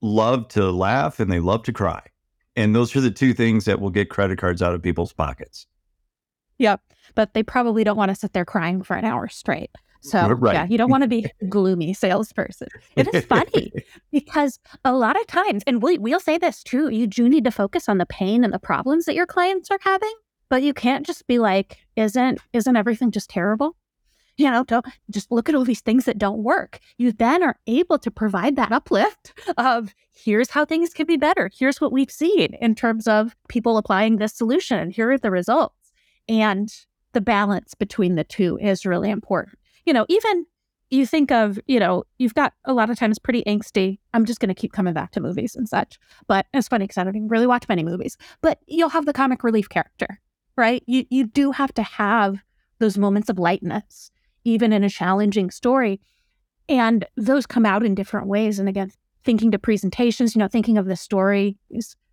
[0.00, 2.02] love to laugh and they love to cry,
[2.56, 5.66] and those are the two things that will get credit cards out of people's pockets.
[6.58, 6.80] Yep,
[7.14, 9.70] but they probably don't want to sit there crying for an hour straight.
[10.02, 10.54] So right.
[10.54, 12.68] yeah, you don't want to be gloomy salesperson.
[12.96, 13.72] It is funny
[14.12, 17.52] because a lot of times, and we, we'll say this too, you do need to
[17.52, 20.12] focus on the pain and the problems that your clients are having,
[20.48, 23.76] but you can't just be like, isn't isn't everything just terrible?
[24.38, 26.80] You know, don't just look at all these things that don't work.
[26.96, 31.48] You then are able to provide that uplift of here's how things can be better.
[31.56, 34.90] Here's what we've seen in terms of people applying this solution.
[34.90, 35.92] Here are the results.
[36.28, 36.74] And
[37.12, 40.46] the balance between the two is really important you know, even
[40.90, 43.98] you think of, you know, you've got a lot of times pretty angsty.
[44.12, 45.98] I'm just going to keep coming back to movies and such.
[46.26, 48.18] But it's funny because I don't even really watch many movies.
[48.42, 50.20] But you'll have the comic relief character,
[50.56, 50.82] right?
[50.86, 52.42] You you do have to have
[52.78, 54.10] those moments of lightness,
[54.44, 56.00] even in a challenging story.
[56.68, 58.58] And those come out in different ways.
[58.58, 58.92] And again,
[59.24, 61.54] thinking to presentations, you know, thinking of the stories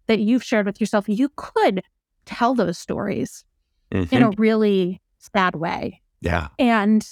[0.07, 1.83] that you've shared with yourself, you could
[2.25, 3.43] tell those stories
[3.91, 4.15] mm-hmm.
[4.15, 6.01] in a really sad way.
[6.21, 6.47] Yeah.
[6.57, 7.07] And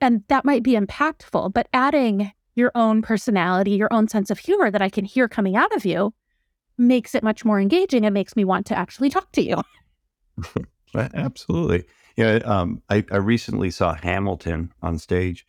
[0.00, 4.70] and that might be impactful, but adding your own personality, your own sense of humor
[4.70, 6.12] that I can hear coming out of you
[6.76, 9.62] makes it much more engaging and makes me want to actually talk to you.
[10.94, 11.84] Absolutely.
[12.16, 12.40] Yeah.
[12.44, 15.46] Um, I, I recently saw Hamilton on stage,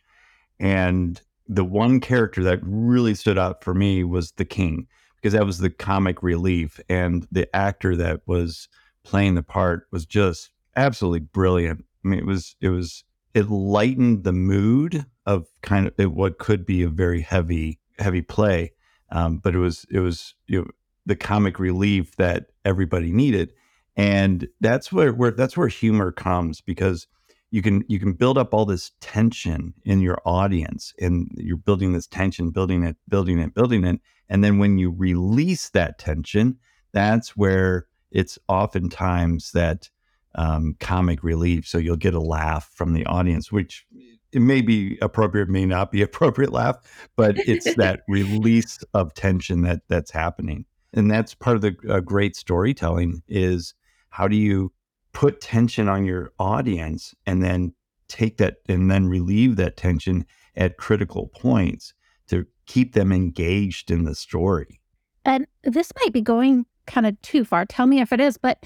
[0.60, 4.86] and the one character that really stood out for me was the king
[5.16, 8.68] because that was the comic relief and the actor that was
[9.04, 14.24] playing the part was just absolutely brilliant i mean it was it was it lightened
[14.24, 18.72] the mood of kind of what could be a very heavy heavy play.
[19.10, 20.70] Um, but it was it was you know,
[21.06, 23.52] the comic relief that everybody needed.
[23.96, 27.06] And that's where, where that's where humor comes because
[27.50, 31.92] you can you can build up all this tension in your audience and you're building
[31.92, 34.00] this tension building it building it building it.
[34.28, 36.58] And then when you release that tension
[36.92, 39.90] that's where it's oftentimes that
[40.34, 41.66] um, comic relief.
[41.66, 43.86] So you'll get a laugh from the audience, which
[44.32, 46.76] it may be appropriate, may not be appropriate laugh,
[47.16, 50.64] but it's that release of tension that that's happening.
[50.94, 53.74] And that's part of the uh, great storytelling is
[54.10, 54.72] how do you
[55.12, 57.74] put tension on your audience and then
[58.08, 61.94] take that and then relieve that tension at critical points
[62.28, 64.80] to keep them engaged in the story.
[65.24, 67.64] And this might be going kind of too far.
[67.64, 68.64] Tell me if it is, but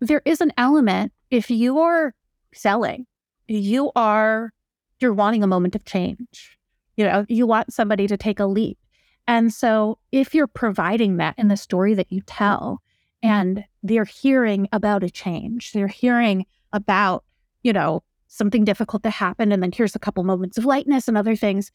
[0.00, 2.14] there is an element if you are
[2.52, 3.06] selling,
[3.48, 4.52] you are
[5.00, 6.58] you're wanting a moment of change.
[6.96, 8.78] You know, you want somebody to take a leap.
[9.26, 12.82] And so if you're providing that in the story that you tell
[13.22, 17.24] and they're hearing about a change, they're hearing about,
[17.62, 21.18] you know, something difficult to happen and then here's a couple moments of lightness and
[21.18, 21.70] other things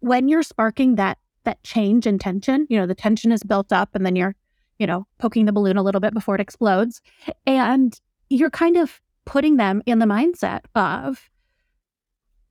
[0.00, 3.88] when you're sparking that that change in tension you know the tension is built up
[3.94, 4.36] and then you're
[4.78, 7.00] you know, poking the balloon a little bit before it explodes.
[7.46, 11.30] And you're kind of putting them in the mindset of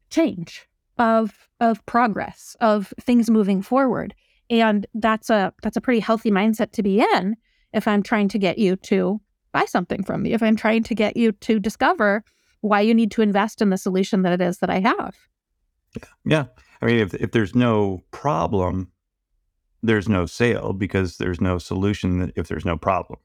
[0.09, 4.13] change, of of progress, of things moving forward.
[4.49, 7.35] And that's a that's a pretty healthy mindset to be in
[7.73, 9.19] if I'm trying to get you to
[9.51, 12.23] buy something from me, if I'm trying to get you to discover
[12.61, 15.15] why you need to invest in the solution that it is that I have.
[16.25, 16.45] Yeah.
[16.81, 18.91] I mean, if if there's no problem,
[19.83, 23.19] there's no sale because there's no solution if there's no problem.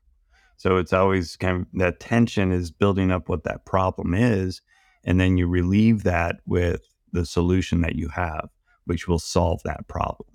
[0.56, 4.60] So it's always kind of that tension is building up what that problem is.
[5.04, 8.50] And then you relieve that with the solution that you have,
[8.84, 10.28] which will solve that problem.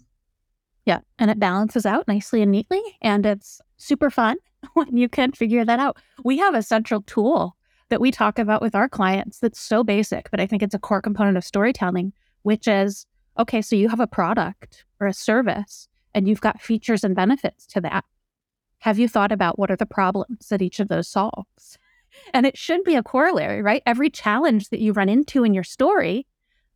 [0.85, 0.99] Yeah.
[1.19, 2.81] And it balances out nicely and neatly.
[3.01, 4.37] And it's super fun
[4.73, 5.97] when you can figure that out.
[6.23, 7.57] We have a central tool
[7.89, 10.79] that we talk about with our clients that's so basic, but I think it's a
[10.79, 13.05] core component of storytelling, which is
[13.37, 17.65] okay, so you have a product or a service and you've got features and benefits
[17.67, 18.05] to that.
[18.79, 21.77] Have you thought about what are the problems that each of those solves?
[22.33, 23.81] And it should be a corollary, right?
[23.85, 26.27] Every challenge that you run into in your story,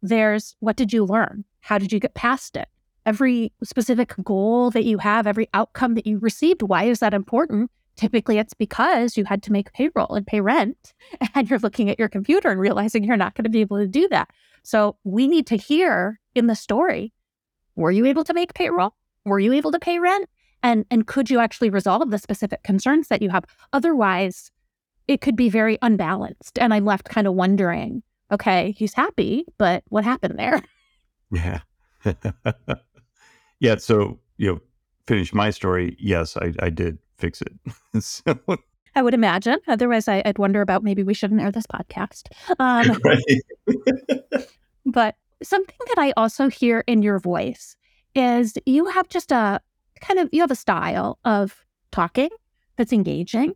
[0.01, 1.43] there's what did you learn?
[1.59, 2.67] How did you get past it?
[3.05, 7.71] Every specific goal that you have, every outcome that you received, why is that important?
[7.95, 10.93] Typically, it's because you had to make payroll and pay rent,
[11.35, 13.87] and you're looking at your computer and realizing you're not going to be able to
[13.87, 14.29] do that.
[14.61, 17.13] So, we need to hear in the story
[17.75, 18.95] were you able to make payroll?
[19.27, 20.27] Were you able to pay rent?
[20.63, 23.45] And, and could you actually resolve the specific concerns that you have?
[23.73, 24.51] Otherwise,
[25.07, 26.57] it could be very unbalanced.
[26.59, 30.61] And I'm left kind of wondering okay, he's happy, but what happened there?
[31.29, 31.59] Yeah.
[33.59, 33.75] yeah.
[33.75, 34.61] So, you know,
[35.07, 35.97] finish my story.
[35.99, 37.51] Yes, I, I did fix it.
[38.01, 38.33] so,
[38.95, 39.59] I would imagine.
[39.67, 42.29] Otherwise, I, would wonder about maybe we shouldn't air this podcast.
[42.59, 42.97] Um,
[44.85, 47.75] but something that I also hear in your voice
[48.17, 49.61] is you have just a
[50.01, 52.29] kind of you have a style of talking
[52.75, 53.53] that's engaging.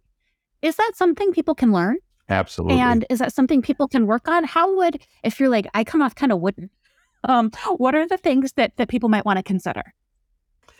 [0.62, 1.98] Is that something people can learn?
[2.30, 2.80] Absolutely.
[2.80, 4.44] And is that something people can work on?
[4.44, 6.70] How would if you're like I come off kind of wooden?
[7.24, 9.94] Um, what are the things that that people might want to consider?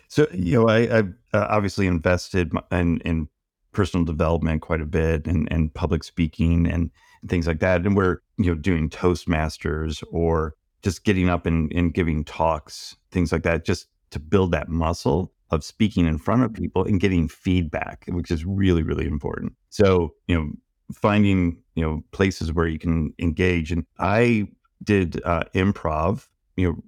[0.08, 3.28] So you know, I, have uh, obviously invested in, in
[3.72, 6.92] personal development quite a bit, and, and public speaking and
[7.28, 7.86] things like that.
[7.86, 13.32] And we're you know doing Toastmasters or just getting up and, and giving talks, things
[13.32, 17.28] like that, just to build that muscle of speaking in front of people and getting
[17.28, 19.54] feedback, which is really, really important.
[19.70, 20.52] So, you know,
[20.94, 23.72] finding, you know, places where you can engage.
[23.72, 24.48] And I
[24.84, 26.84] did uh, improv, you know,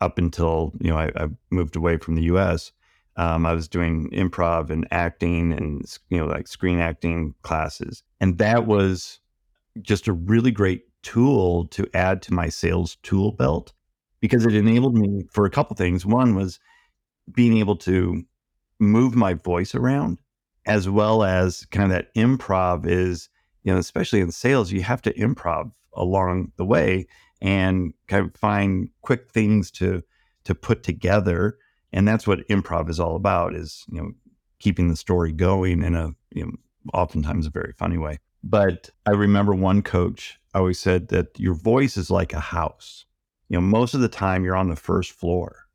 [0.00, 2.72] up until, you know, I, I moved away from the US.
[3.16, 8.02] Um, I was doing improv and acting and, you know, like screen acting classes.
[8.20, 9.20] And that was
[9.82, 13.72] just a really great tool to add to my sales tool belt
[14.20, 16.04] because it enabled me for a couple things.
[16.04, 16.58] One was
[17.32, 18.24] being able to
[18.80, 20.18] move my voice around
[20.66, 23.28] as well as kind of that improv is,
[23.62, 27.06] you know, especially in sales, you have to improv along the way
[27.40, 30.02] and kind of find quick things to
[30.44, 31.56] to put together.
[31.92, 34.12] And that's what improv is all about is, you know,
[34.58, 36.52] keeping the story going in a, you know,
[36.92, 38.18] oftentimes a very funny way.
[38.46, 43.06] But I remember one coach always said that your voice is like a house.
[43.48, 45.66] You know, most of the time you're on the first floor,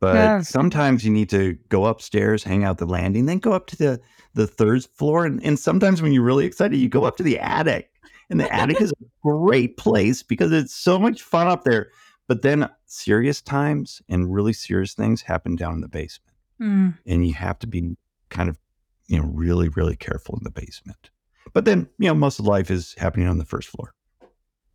[0.00, 0.48] but yes.
[0.48, 4.00] sometimes you need to go upstairs, hang out the landing, then go up to the
[4.34, 7.38] the third floor, and, and sometimes when you're really excited, you go up to the
[7.38, 7.90] attic.
[8.30, 11.90] And the attic is a great place because it's so much fun up there.
[12.26, 16.98] But then serious times and really serious things happen down in the basement, mm.
[17.06, 17.96] and you have to be
[18.30, 18.58] kind of
[19.06, 21.10] you know really really careful in the basement.
[21.52, 23.92] But then you know most of life is happening on the first floor.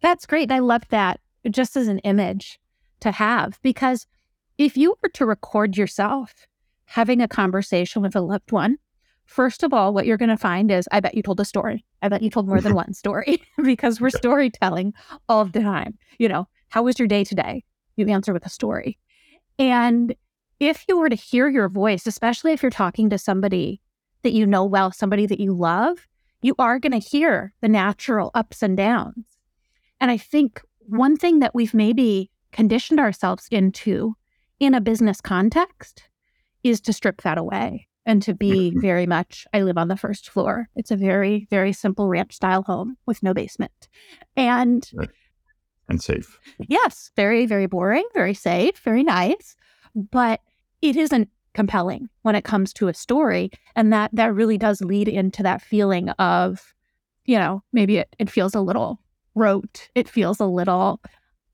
[0.02, 0.52] That's great.
[0.52, 2.60] I love that just as an image
[3.00, 4.08] to have because
[4.58, 6.48] if you were to record yourself
[6.86, 8.78] having a conversation with a loved one,
[9.26, 11.86] first of all, what you're going to find is I bet you told a story.
[12.02, 14.94] I bet you told more than one story because we're storytelling
[15.30, 15.98] all the time.
[16.18, 17.64] You know, how was your day today?
[17.96, 18.98] You answer with a story.
[19.60, 20.16] And
[20.60, 23.82] if you were to hear your voice, especially if you're talking to somebody
[24.24, 26.08] that you know well, somebody that you love,
[26.48, 29.26] you are going to hear the natural ups and downs.
[30.00, 34.16] And I think one thing that we've maybe conditioned ourselves into
[34.60, 36.04] in a business context
[36.64, 38.80] is to strip that away and to be mm-hmm.
[38.80, 40.70] very much I live on the first floor.
[40.76, 43.90] It's a very, very simple ranch style home with no basement.
[44.38, 44.90] And
[45.90, 46.40] and safe.
[46.68, 49.56] Yes, very, very boring, very safe, very nice.
[49.94, 50.40] But
[50.82, 53.50] it isn't compelling when it comes to a story.
[53.76, 56.76] And that that really does lead into that feeling of,
[57.26, 59.00] you know, maybe it, it feels a little
[59.34, 59.90] rote.
[59.96, 61.02] It feels a little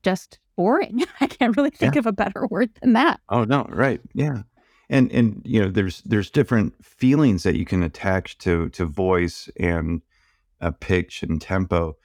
[0.04, 1.06] just boring.
[1.22, 2.00] I can't really think yeah.
[2.00, 3.22] of a better word than that.
[3.30, 4.02] Oh no, right.
[4.14, 4.44] Yeah.
[4.90, 9.50] And and you know, there's there's different feelings that you can attach to to voice
[9.56, 10.02] and
[10.60, 11.96] a pitch and tempo.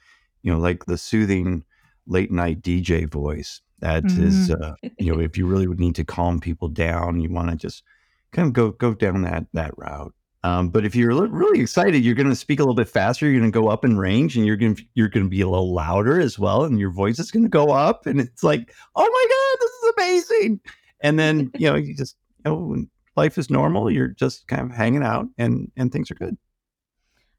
[0.41, 1.65] You know, like the soothing
[2.07, 3.59] late night DJ voice.
[3.79, 4.23] That mm-hmm.
[4.23, 7.49] is, uh, you know, if you really would need to calm people down, you want
[7.49, 7.83] to just
[8.31, 10.13] kind of go go down that that route.
[10.43, 13.25] Um, but if you're really excited, you're going to speak a little bit faster.
[13.25, 15.41] You're going to go up in range, and you're going to you're going to be
[15.41, 18.05] a little louder as well, and your voice is going to go up.
[18.05, 20.59] And it's like, oh my god, this is amazing!
[21.01, 22.15] And then you know, you just
[22.45, 22.85] you know,
[23.17, 26.37] life is normal, you're just kind of hanging out, and and things are good.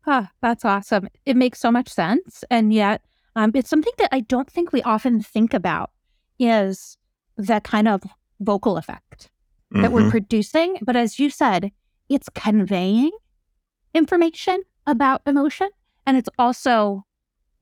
[0.06, 1.08] Ah, that's awesome.
[1.24, 3.02] It makes so much sense, and yet
[3.36, 5.90] um, it's something that I don't think we often think about
[6.40, 6.98] is
[7.36, 8.02] that kind of
[8.40, 9.30] vocal effect
[9.70, 9.94] that mm-hmm.
[9.94, 10.78] we're producing.
[10.82, 11.70] But as you said,
[12.08, 13.12] it's conveying
[13.94, 15.70] information about emotion
[16.06, 17.04] and it's also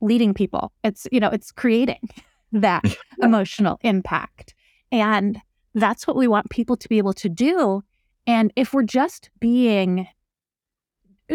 [0.01, 0.73] leading people.
[0.85, 2.09] It's, you know, it's creating
[2.53, 2.85] that
[3.21, 4.55] emotional impact.
[4.91, 5.41] And
[5.75, 7.83] that's what we want people to be able to do.
[8.27, 10.09] And if we're just being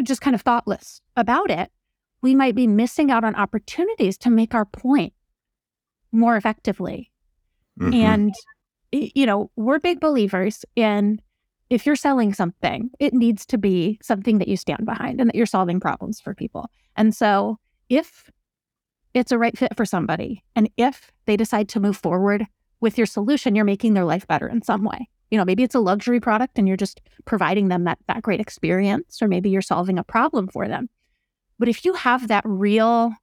[0.01, 1.71] just kind of thoughtless about it,
[2.21, 5.13] we might be missing out on opportunities to make our point
[6.11, 7.11] more effectively.
[7.80, 7.93] Mm-hmm.
[7.93, 8.34] And,
[8.91, 11.19] you know, we're big believers in
[11.69, 15.36] if you're selling something, it needs to be something that you stand behind and that
[15.36, 16.69] you're solving problems for people.
[16.95, 17.57] And so
[17.89, 18.30] if
[19.13, 22.45] it's a right fit for somebody, and if they decide to move forward
[22.80, 25.09] with your solution, you're making their life better in some way.
[25.32, 28.39] You know, maybe it's a luxury product and you're just providing them that, that great
[28.39, 30.89] experience, or maybe you're solving a problem for them.
[31.57, 33.13] But if you have that real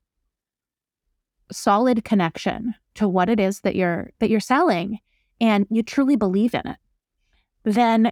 [1.53, 4.99] solid connection to what it is that you're that you're selling
[5.41, 6.77] and you truly believe in it,
[7.65, 8.11] then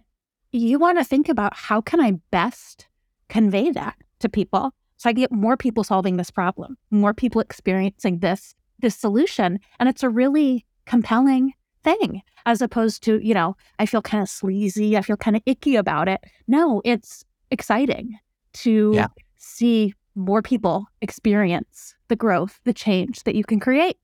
[0.51, 2.87] you want to think about how can I best
[3.27, 8.19] convey that to people so I get more people solving this problem, more people experiencing
[8.19, 13.85] this this solution, and it's a really compelling thing as opposed to you know I
[13.85, 16.19] feel kind of sleazy, I feel kind of icky about it.
[16.49, 18.19] No, it's exciting
[18.55, 19.07] to yeah.
[19.37, 23.97] see more people experience the growth, the change that you can create.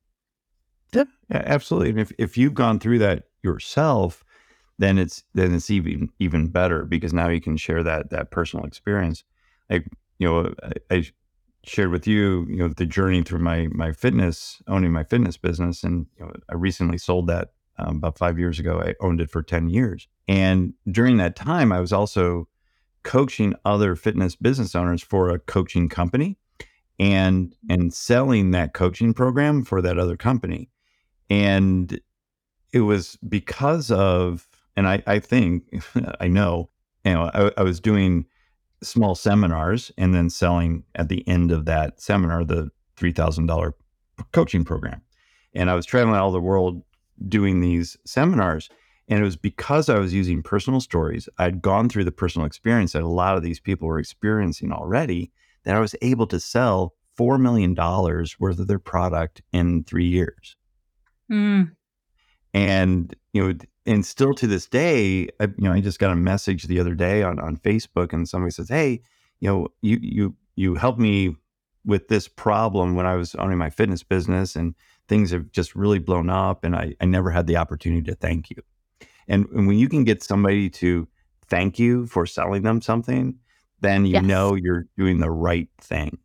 [1.29, 1.89] Yeah, absolutely.
[1.89, 4.23] And if if you've gone through that yourself,
[4.77, 8.65] then it's then it's even even better because now you can share that that personal
[8.65, 9.23] experience.
[9.69, 9.87] Like
[10.19, 11.05] you know, I, I
[11.65, 15.83] shared with you, you know, the journey through my my fitness, owning my fitness business,
[15.83, 18.81] and you know, I recently sold that um, about five years ago.
[18.81, 22.47] I owned it for ten years, and during that time, I was also
[23.03, 26.37] coaching other fitness business owners for a coaching company,
[26.99, 27.71] and mm-hmm.
[27.71, 30.69] and selling that coaching program for that other company,
[31.29, 31.99] and
[32.73, 35.83] it was because of and I, I think
[36.19, 36.69] I know,
[37.03, 38.25] you know, I, I, was doing
[38.83, 43.73] small seminars and then selling at the end of that seminar the three thousand dollar
[44.31, 45.01] coaching program,
[45.53, 46.83] and I was traveling all the world
[47.27, 48.69] doing these seminars.
[49.07, 51.29] And it was because I was using personal stories.
[51.37, 55.31] I'd gone through the personal experience that a lot of these people were experiencing already.
[55.65, 60.07] That I was able to sell four million dollars worth of their product in three
[60.07, 60.55] years.
[61.31, 61.71] Mm.
[62.53, 66.15] And you know, and still to this day, I, you know, I just got a
[66.15, 69.01] message the other day on on Facebook, and somebody says, "Hey,
[69.39, 71.35] you know, you you you helped me
[71.83, 74.73] with this problem when I was owning my fitness business, and
[75.07, 78.49] things have just really blown up, and I I never had the opportunity to thank
[78.49, 78.57] you."
[79.27, 81.07] And, and when you can get somebody to
[81.47, 83.39] thank you for selling them something,
[83.85, 84.23] then you yes.
[84.23, 86.17] know you're doing the right thing.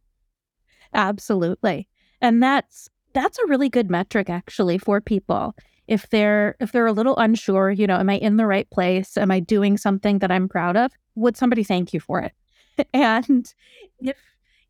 [0.94, 1.88] Absolutely,
[2.20, 5.54] and that's that's a really good metric actually for people
[5.90, 9.18] if they're if they're a little unsure, you know, am I in the right place?
[9.18, 10.92] Am I doing something that I'm proud of?
[11.16, 12.32] Would somebody thank you for it?
[12.94, 13.52] and
[13.98, 14.16] if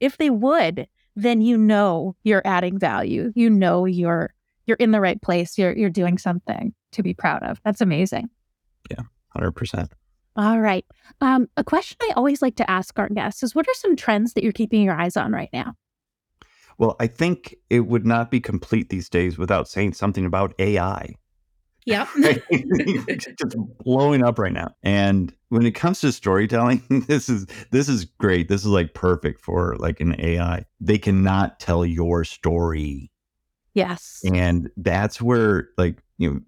[0.00, 3.32] if they would, then you know you're adding value.
[3.36, 4.32] You know you're
[4.66, 5.58] you're in the right place.
[5.58, 7.60] You're you're doing something to be proud of.
[7.66, 8.30] That's amazing.
[8.90, 9.92] Yeah, hundred percent.
[10.36, 10.84] All right.
[11.20, 14.34] Um, a question I always like to ask our guests is, what are some trends
[14.34, 15.74] that you're keeping your eyes on right now?
[16.78, 21.14] Well, I think it would not be complete these days without saying something about AI.
[21.84, 22.06] Yeah.
[23.08, 24.74] just blowing up right now.
[24.82, 28.48] And when it comes to storytelling, this is this is great.
[28.48, 30.64] This is like perfect for like an AI.
[30.80, 33.10] They cannot tell your story.
[33.74, 34.20] Yes.
[34.24, 36.40] And that's where like, you know,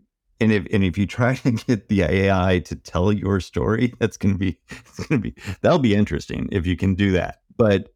[0.42, 4.16] and if and if you try to get the AI to tell your story, that's
[4.16, 7.42] gonna be it's gonna be that'll be interesting if you can do that.
[7.56, 7.88] But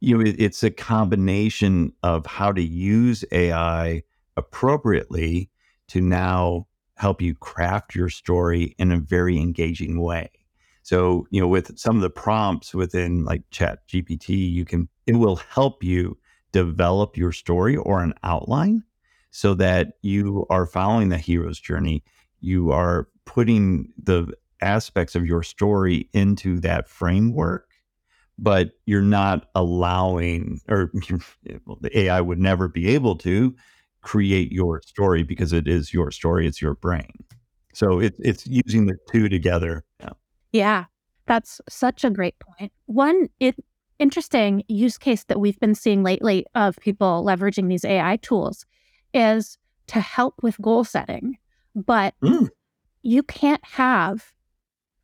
[0.00, 4.02] you know, it, it's a combination of how to use AI
[4.36, 5.50] appropriately
[5.88, 6.66] to now
[6.96, 10.30] help you craft your story in a very engaging way.
[10.82, 15.14] So, you know, with some of the prompts within like Chat GPT, you can it
[15.16, 16.18] will help you
[16.52, 18.84] develop your story or an outline
[19.36, 22.02] so that you are following the hero's journey.
[22.40, 24.32] You are putting the
[24.62, 27.66] aspects of your story into that framework
[28.38, 30.90] but you're not allowing, or
[31.44, 33.54] the AI would never be able to
[34.02, 37.12] create your story because it is your story, it's your brain.
[37.72, 39.84] So it, it's using the two together.
[40.00, 40.10] Yeah.
[40.52, 40.84] yeah,
[41.26, 42.72] that's such a great point.
[42.84, 43.56] One it,
[43.98, 48.66] interesting use case that we've been seeing lately of people leveraging these AI tools
[49.16, 49.58] is
[49.88, 51.38] to help with goal setting.
[51.74, 52.48] But mm.
[53.02, 54.32] you can't have,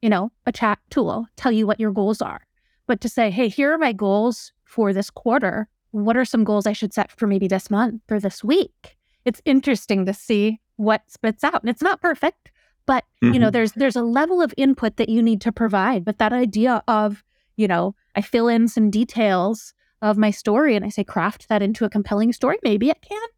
[0.00, 2.42] you know, a chat tool tell you what your goals are
[2.86, 5.68] but to say, hey, here are my goals for this quarter.
[5.90, 8.98] What are some goals I should set for maybe this month or this week?
[9.24, 11.62] It's interesting to see what spits out.
[11.62, 12.50] And it's not perfect,
[12.86, 13.34] but mm-hmm.
[13.34, 13.52] you know, mm-hmm.
[13.52, 16.04] there's there's a level of input that you need to provide.
[16.04, 17.22] But that idea of,
[17.56, 21.62] you know, I fill in some details of my story and I say craft that
[21.62, 23.28] into a compelling story, maybe it can,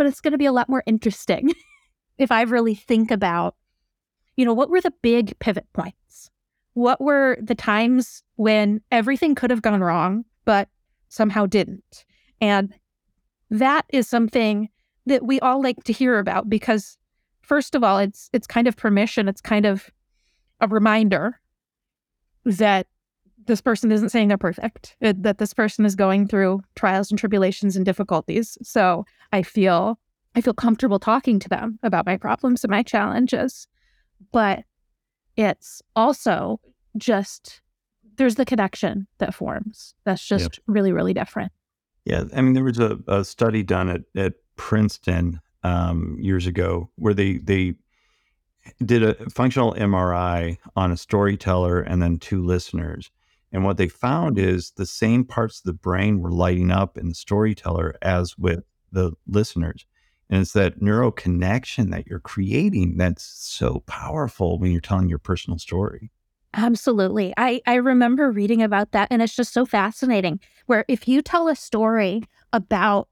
[0.00, 1.52] but it's going to be a lot more interesting
[2.18, 3.54] if I really think about,
[4.34, 6.30] you know, what were the big pivot points?
[6.72, 10.70] What were the times when everything could have gone wrong, but
[11.10, 12.06] somehow didn't?
[12.40, 12.72] And
[13.50, 14.70] that is something
[15.04, 16.96] that we all like to hear about because
[17.42, 19.90] first of all, it's it's kind of permission, it's kind of
[20.62, 21.38] a reminder
[22.46, 22.86] that
[23.46, 27.18] this person isn't saying they're perfect, it, that this person is going through trials and
[27.18, 28.58] tribulations and difficulties.
[28.62, 29.98] So I feel
[30.34, 33.66] I feel comfortable talking to them about my problems and my challenges.
[34.32, 34.64] But
[35.36, 36.60] it's also
[36.96, 37.62] just
[38.16, 39.94] there's the connection that forms.
[40.04, 40.52] That's just yep.
[40.66, 41.52] really, really different.
[42.04, 42.24] Yeah.
[42.34, 47.14] I mean, there was a, a study done at, at Princeton um, years ago where
[47.14, 47.74] they, they
[48.84, 53.10] did a functional MRI on a storyteller and then two listeners.
[53.52, 57.08] And what they found is the same parts of the brain were lighting up in
[57.08, 59.86] the storyteller as with the listeners.
[60.28, 65.18] And it's that neural connection that you're creating that's so powerful when you're telling your
[65.18, 66.12] personal story.
[66.54, 67.32] Absolutely.
[67.36, 70.40] I, I remember reading about that, and it's just so fascinating.
[70.66, 72.22] Where if you tell a story
[72.52, 73.08] about,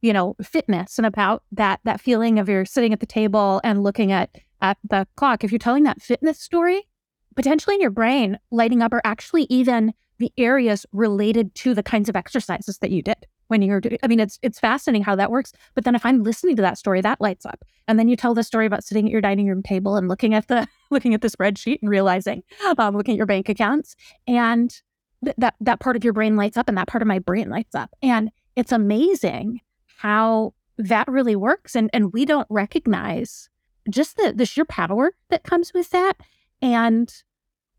[0.00, 3.82] you know, fitness and about that that feeling of you're sitting at the table and
[3.82, 6.88] looking at at the clock, if you're telling that fitness story,
[7.34, 12.08] potentially in your brain, lighting up are actually even the areas related to the kinds
[12.08, 15.30] of exercises that you did when you're doing i mean it's it's fascinating how that
[15.30, 17.64] works but then if i'm listening to that story that lights up.
[17.88, 20.34] And then you tell the story about sitting at your dining room table and looking
[20.34, 22.42] at the looking at the spreadsheet and realizing
[22.78, 24.80] um, looking at your bank accounts and
[25.24, 27.50] th- that that part of your brain lights up and that part of my brain
[27.50, 27.90] lights up.
[28.02, 29.60] And it's amazing
[29.96, 33.48] how that really works and and we don't recognize
[33.90, 36.14] just the the sheer power that comes with that
[36.62, 37.12] and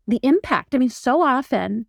[0.06, 0.74] the impact.
[0.74, 1.86] I mean so often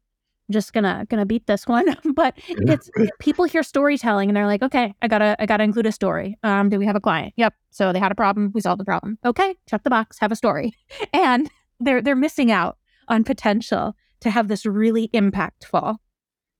[0.47, 2.89] I'm just gonna gonna beat this one but it's
[3.19, 6.37] people hear storytelling and they're like okay i gotta i gotta include a story.
[6.43, 7.33] Um do we have a client?
[7.37, 7.53] Yep.
[7.71, 9.17] So they had a problem we solved the problem.
[9.25, 10.73] Okay check the box have a story.
[11.13, 12.77] And they're they're missing out
[13.07, 15.97] on potential to have this really impactful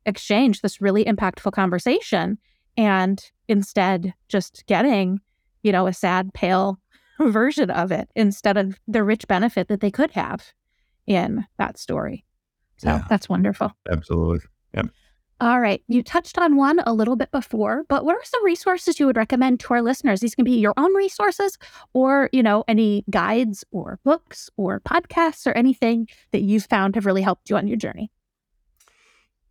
[0.05, 2.38] exchange this really impactful conversation
[2.77, 5.19] and instead just getting
[5.63, 6.79] you know a sad pale
[7.30, 10.53] version of it instead of the rich benefit that they could have
[11.07, 12.26] in that story
[12.78, 13.03] so yeah.
[13.09, 13.72] that's wonderful.
[13.89, 14.39] Absolutely.
[14.74, 14.88] Yep.
[15.41, 15.84] All right.
[15.88, 19.18] You touched on one a little bit before, but what are some resources you would
[19.18, 20.22] recommend to our listeners?
[20.22, 21.57] These can be your own resources
[21.93, 27.05] or, you know, any guides or books or podcasts or anything that you've found have
[27.05, 28.11] really helped you on your journey.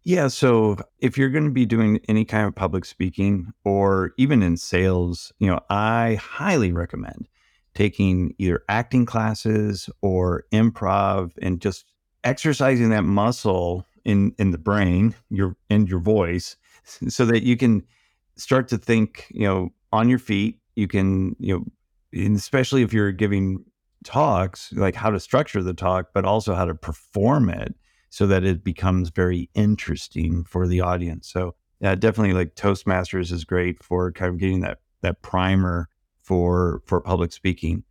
[0.05, 0.29] Yeah.
[0.29, 4.57] So if you're going to be doing any kind of public speaking or even in
[4.57, 7.29] sales, you know, I highly recommend
[7.75, 11.85] taking either acting classes or improv and just
[12.22, 17.83] exercising that muscle in in the brain, your and your voice, so that you can
[18.37, 20.61] start to think, you know, on your feet.
[20.77, 21.64] You can, you
[22.12, 23.64] know, especially if you're giving
[24.05, 27.75] talks, like how to structure the talk, but also how to perform it
[28.11, 31.29] so that it becomes very interesting for the audience.
[31.29, 35.89] So yeah, definitely like Toastmasters is great for kind of getting that that primer
[36.25, 37.85] for for public speaking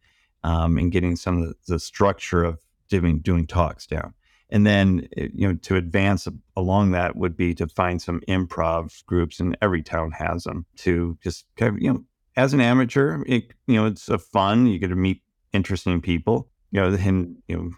[0.44, 2.60] um, and getting some of the, the structure of
[2.90, 4.14] doing doing talks down.
[4.50, 9.06] And then, eh, you know, to advance along that would be to find some improv
[9.06, 10.66] groups, and every town has them.
[10.78, 12.04] To just kind of, you know,
[12.36, 14.68] as an amateur, it, you know, it's a fun.
[14.68, 15.22] You get to meet
[15.54, 17.72] interesting people, you know, and you know,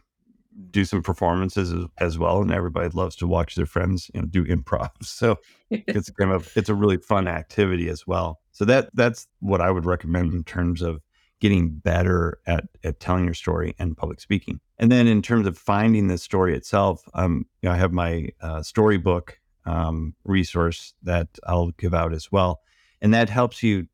[0.72, 2.42] do some performances as, as, well.
[2.42, 4.92] And everybody loves to watch their friends, you know, do improv.
[5.04, 5.38] So
[5.70, 8.40] it's kind of it's a really fun activity as well.
[8.56, 11.02] So that that's what I would recommend in terms of
[11.42, 14.62] getting better at, at telling your story and public speaking.
[14.78, 18.30] And then in terms of finding the story itself, um, you know, I have my
[18.40, 22.62] uh, storybook um, resource that I'll give out as well.
[23.02, 23.88] And that helps you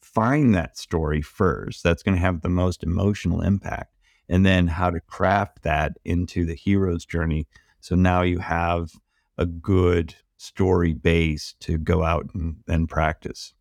[0.00, 1.82] find that story first.
[1.82, 3.92] That's going to have the most emotional impact.
[4.30, 7.48] And then how to craft that into the hero's journey.
[7.80, 8.92] So now you have
[9.36, 13.52] a good story base to go out and, and practice.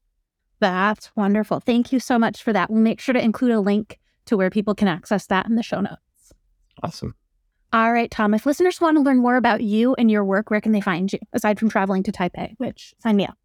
[0.60, 1.60] That's wonderful.
[1.60, 2.70] Thank you so much for that.
[2.70, 5.64] We'll make sure to include a link to where people can access that in the
[5.64, 6.34] show notes.
[6.82, 7.16] Awesome.
[7.74, 8.34] All right, Tom.
[8.34, 11.12] If listeners want to learn more about you and your work, where can they find
[11.12, 12.54] you aside from traveling to Taipei?
[12.58, 13.38] Which sign me up.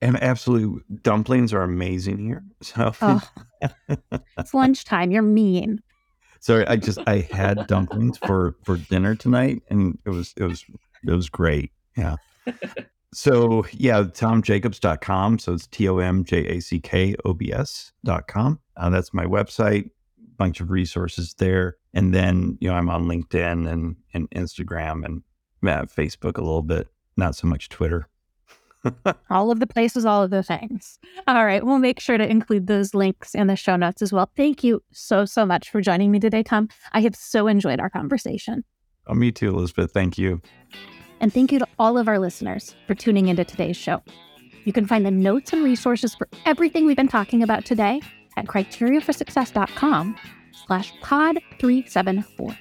[0.00, 2.44] And absolutely, dumplings are amazing here.
[2.62, 3.28] So oh,
[4.38, 5.10] it's lunchtime.
[5.10, 5.82] You're mean.
[6.38, 10.64] Sorry, I just I had dumplings for for dinner tonight, and it was it was
[11.04, 11.72] it was great.
[11.96, 12.16] Yeah.
[13.12, 15.38] So yeah, tomjackobs.com.
[15.38, 18.60] So it's T O M J A C K O B S.com.
[18.76, 19.90] Uh, that's my website.
[20.36, 21.76] Bunch of resources there.
[21.94, 25.22] And then, you know, I'm on LinkedIn and, and Instagram and
[25.64, 28.08] uh, Facebook a little bit, not so much Twitter.
[29.30, 30.98] all of the places, all of the things.
[31.26, 31.64] All right.
[31.64, 34.30] We'll make sure to include those links in the show notes as well.
[34.36, 36.68] Thank you so, so much for joining me today, Tom.
[36.92, 38.64] I have so enjoyed our conversation.
[39.06, 39.92] Oh, me too, Elizabeth.
[39.92, 40.40] Thank you.
[41.20, 44.02] And thank you to all of our listeners for tuning into today's show.
[44.64, 48.00] You can find the notes and resources for everything we've been talking about today
[48.36, 50.16] at criteriaforsuccess.com
[50.66, 52.56] slash pod 374.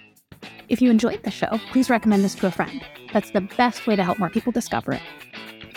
[0.69, 2.81] If you enjoyed the show, please recommend this to a friend.
[3.13, 5.01] That's the best way to help more people discover it.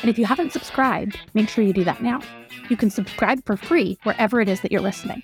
[0.01, 2.21] And if you haven't subscribed, make sure you do that now.
[2.69, 5.23] You can subscribe for free wherever it is that you're listening.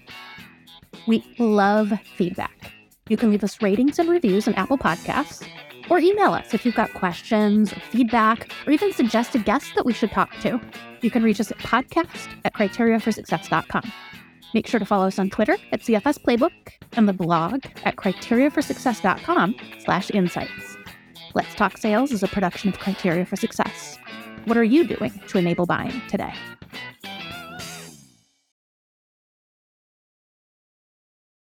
[1.06, 2.72] We love feedback.
[3.08, 5.46] You can leave us ratings and reviews on Apple Podcasts
[5.90, 10.10] or email us if you've got questions feedback or even suggested guests that we should
[10.10, 10.60] talk to.
[11.00, 13.92] You can reach us at podcast at criteriaforsuccess.com.
[14.54, 16.52] Make sure to follow us on Twitter at CFS Playbook
[16.92, 20.76] and the blog at criteriaforsuccess.com slash insights.
[21.34, 23.98] Let's Talk Sales is a production of Criteria for Success.
[24.46, 26.32] What are you doing to enable buying today?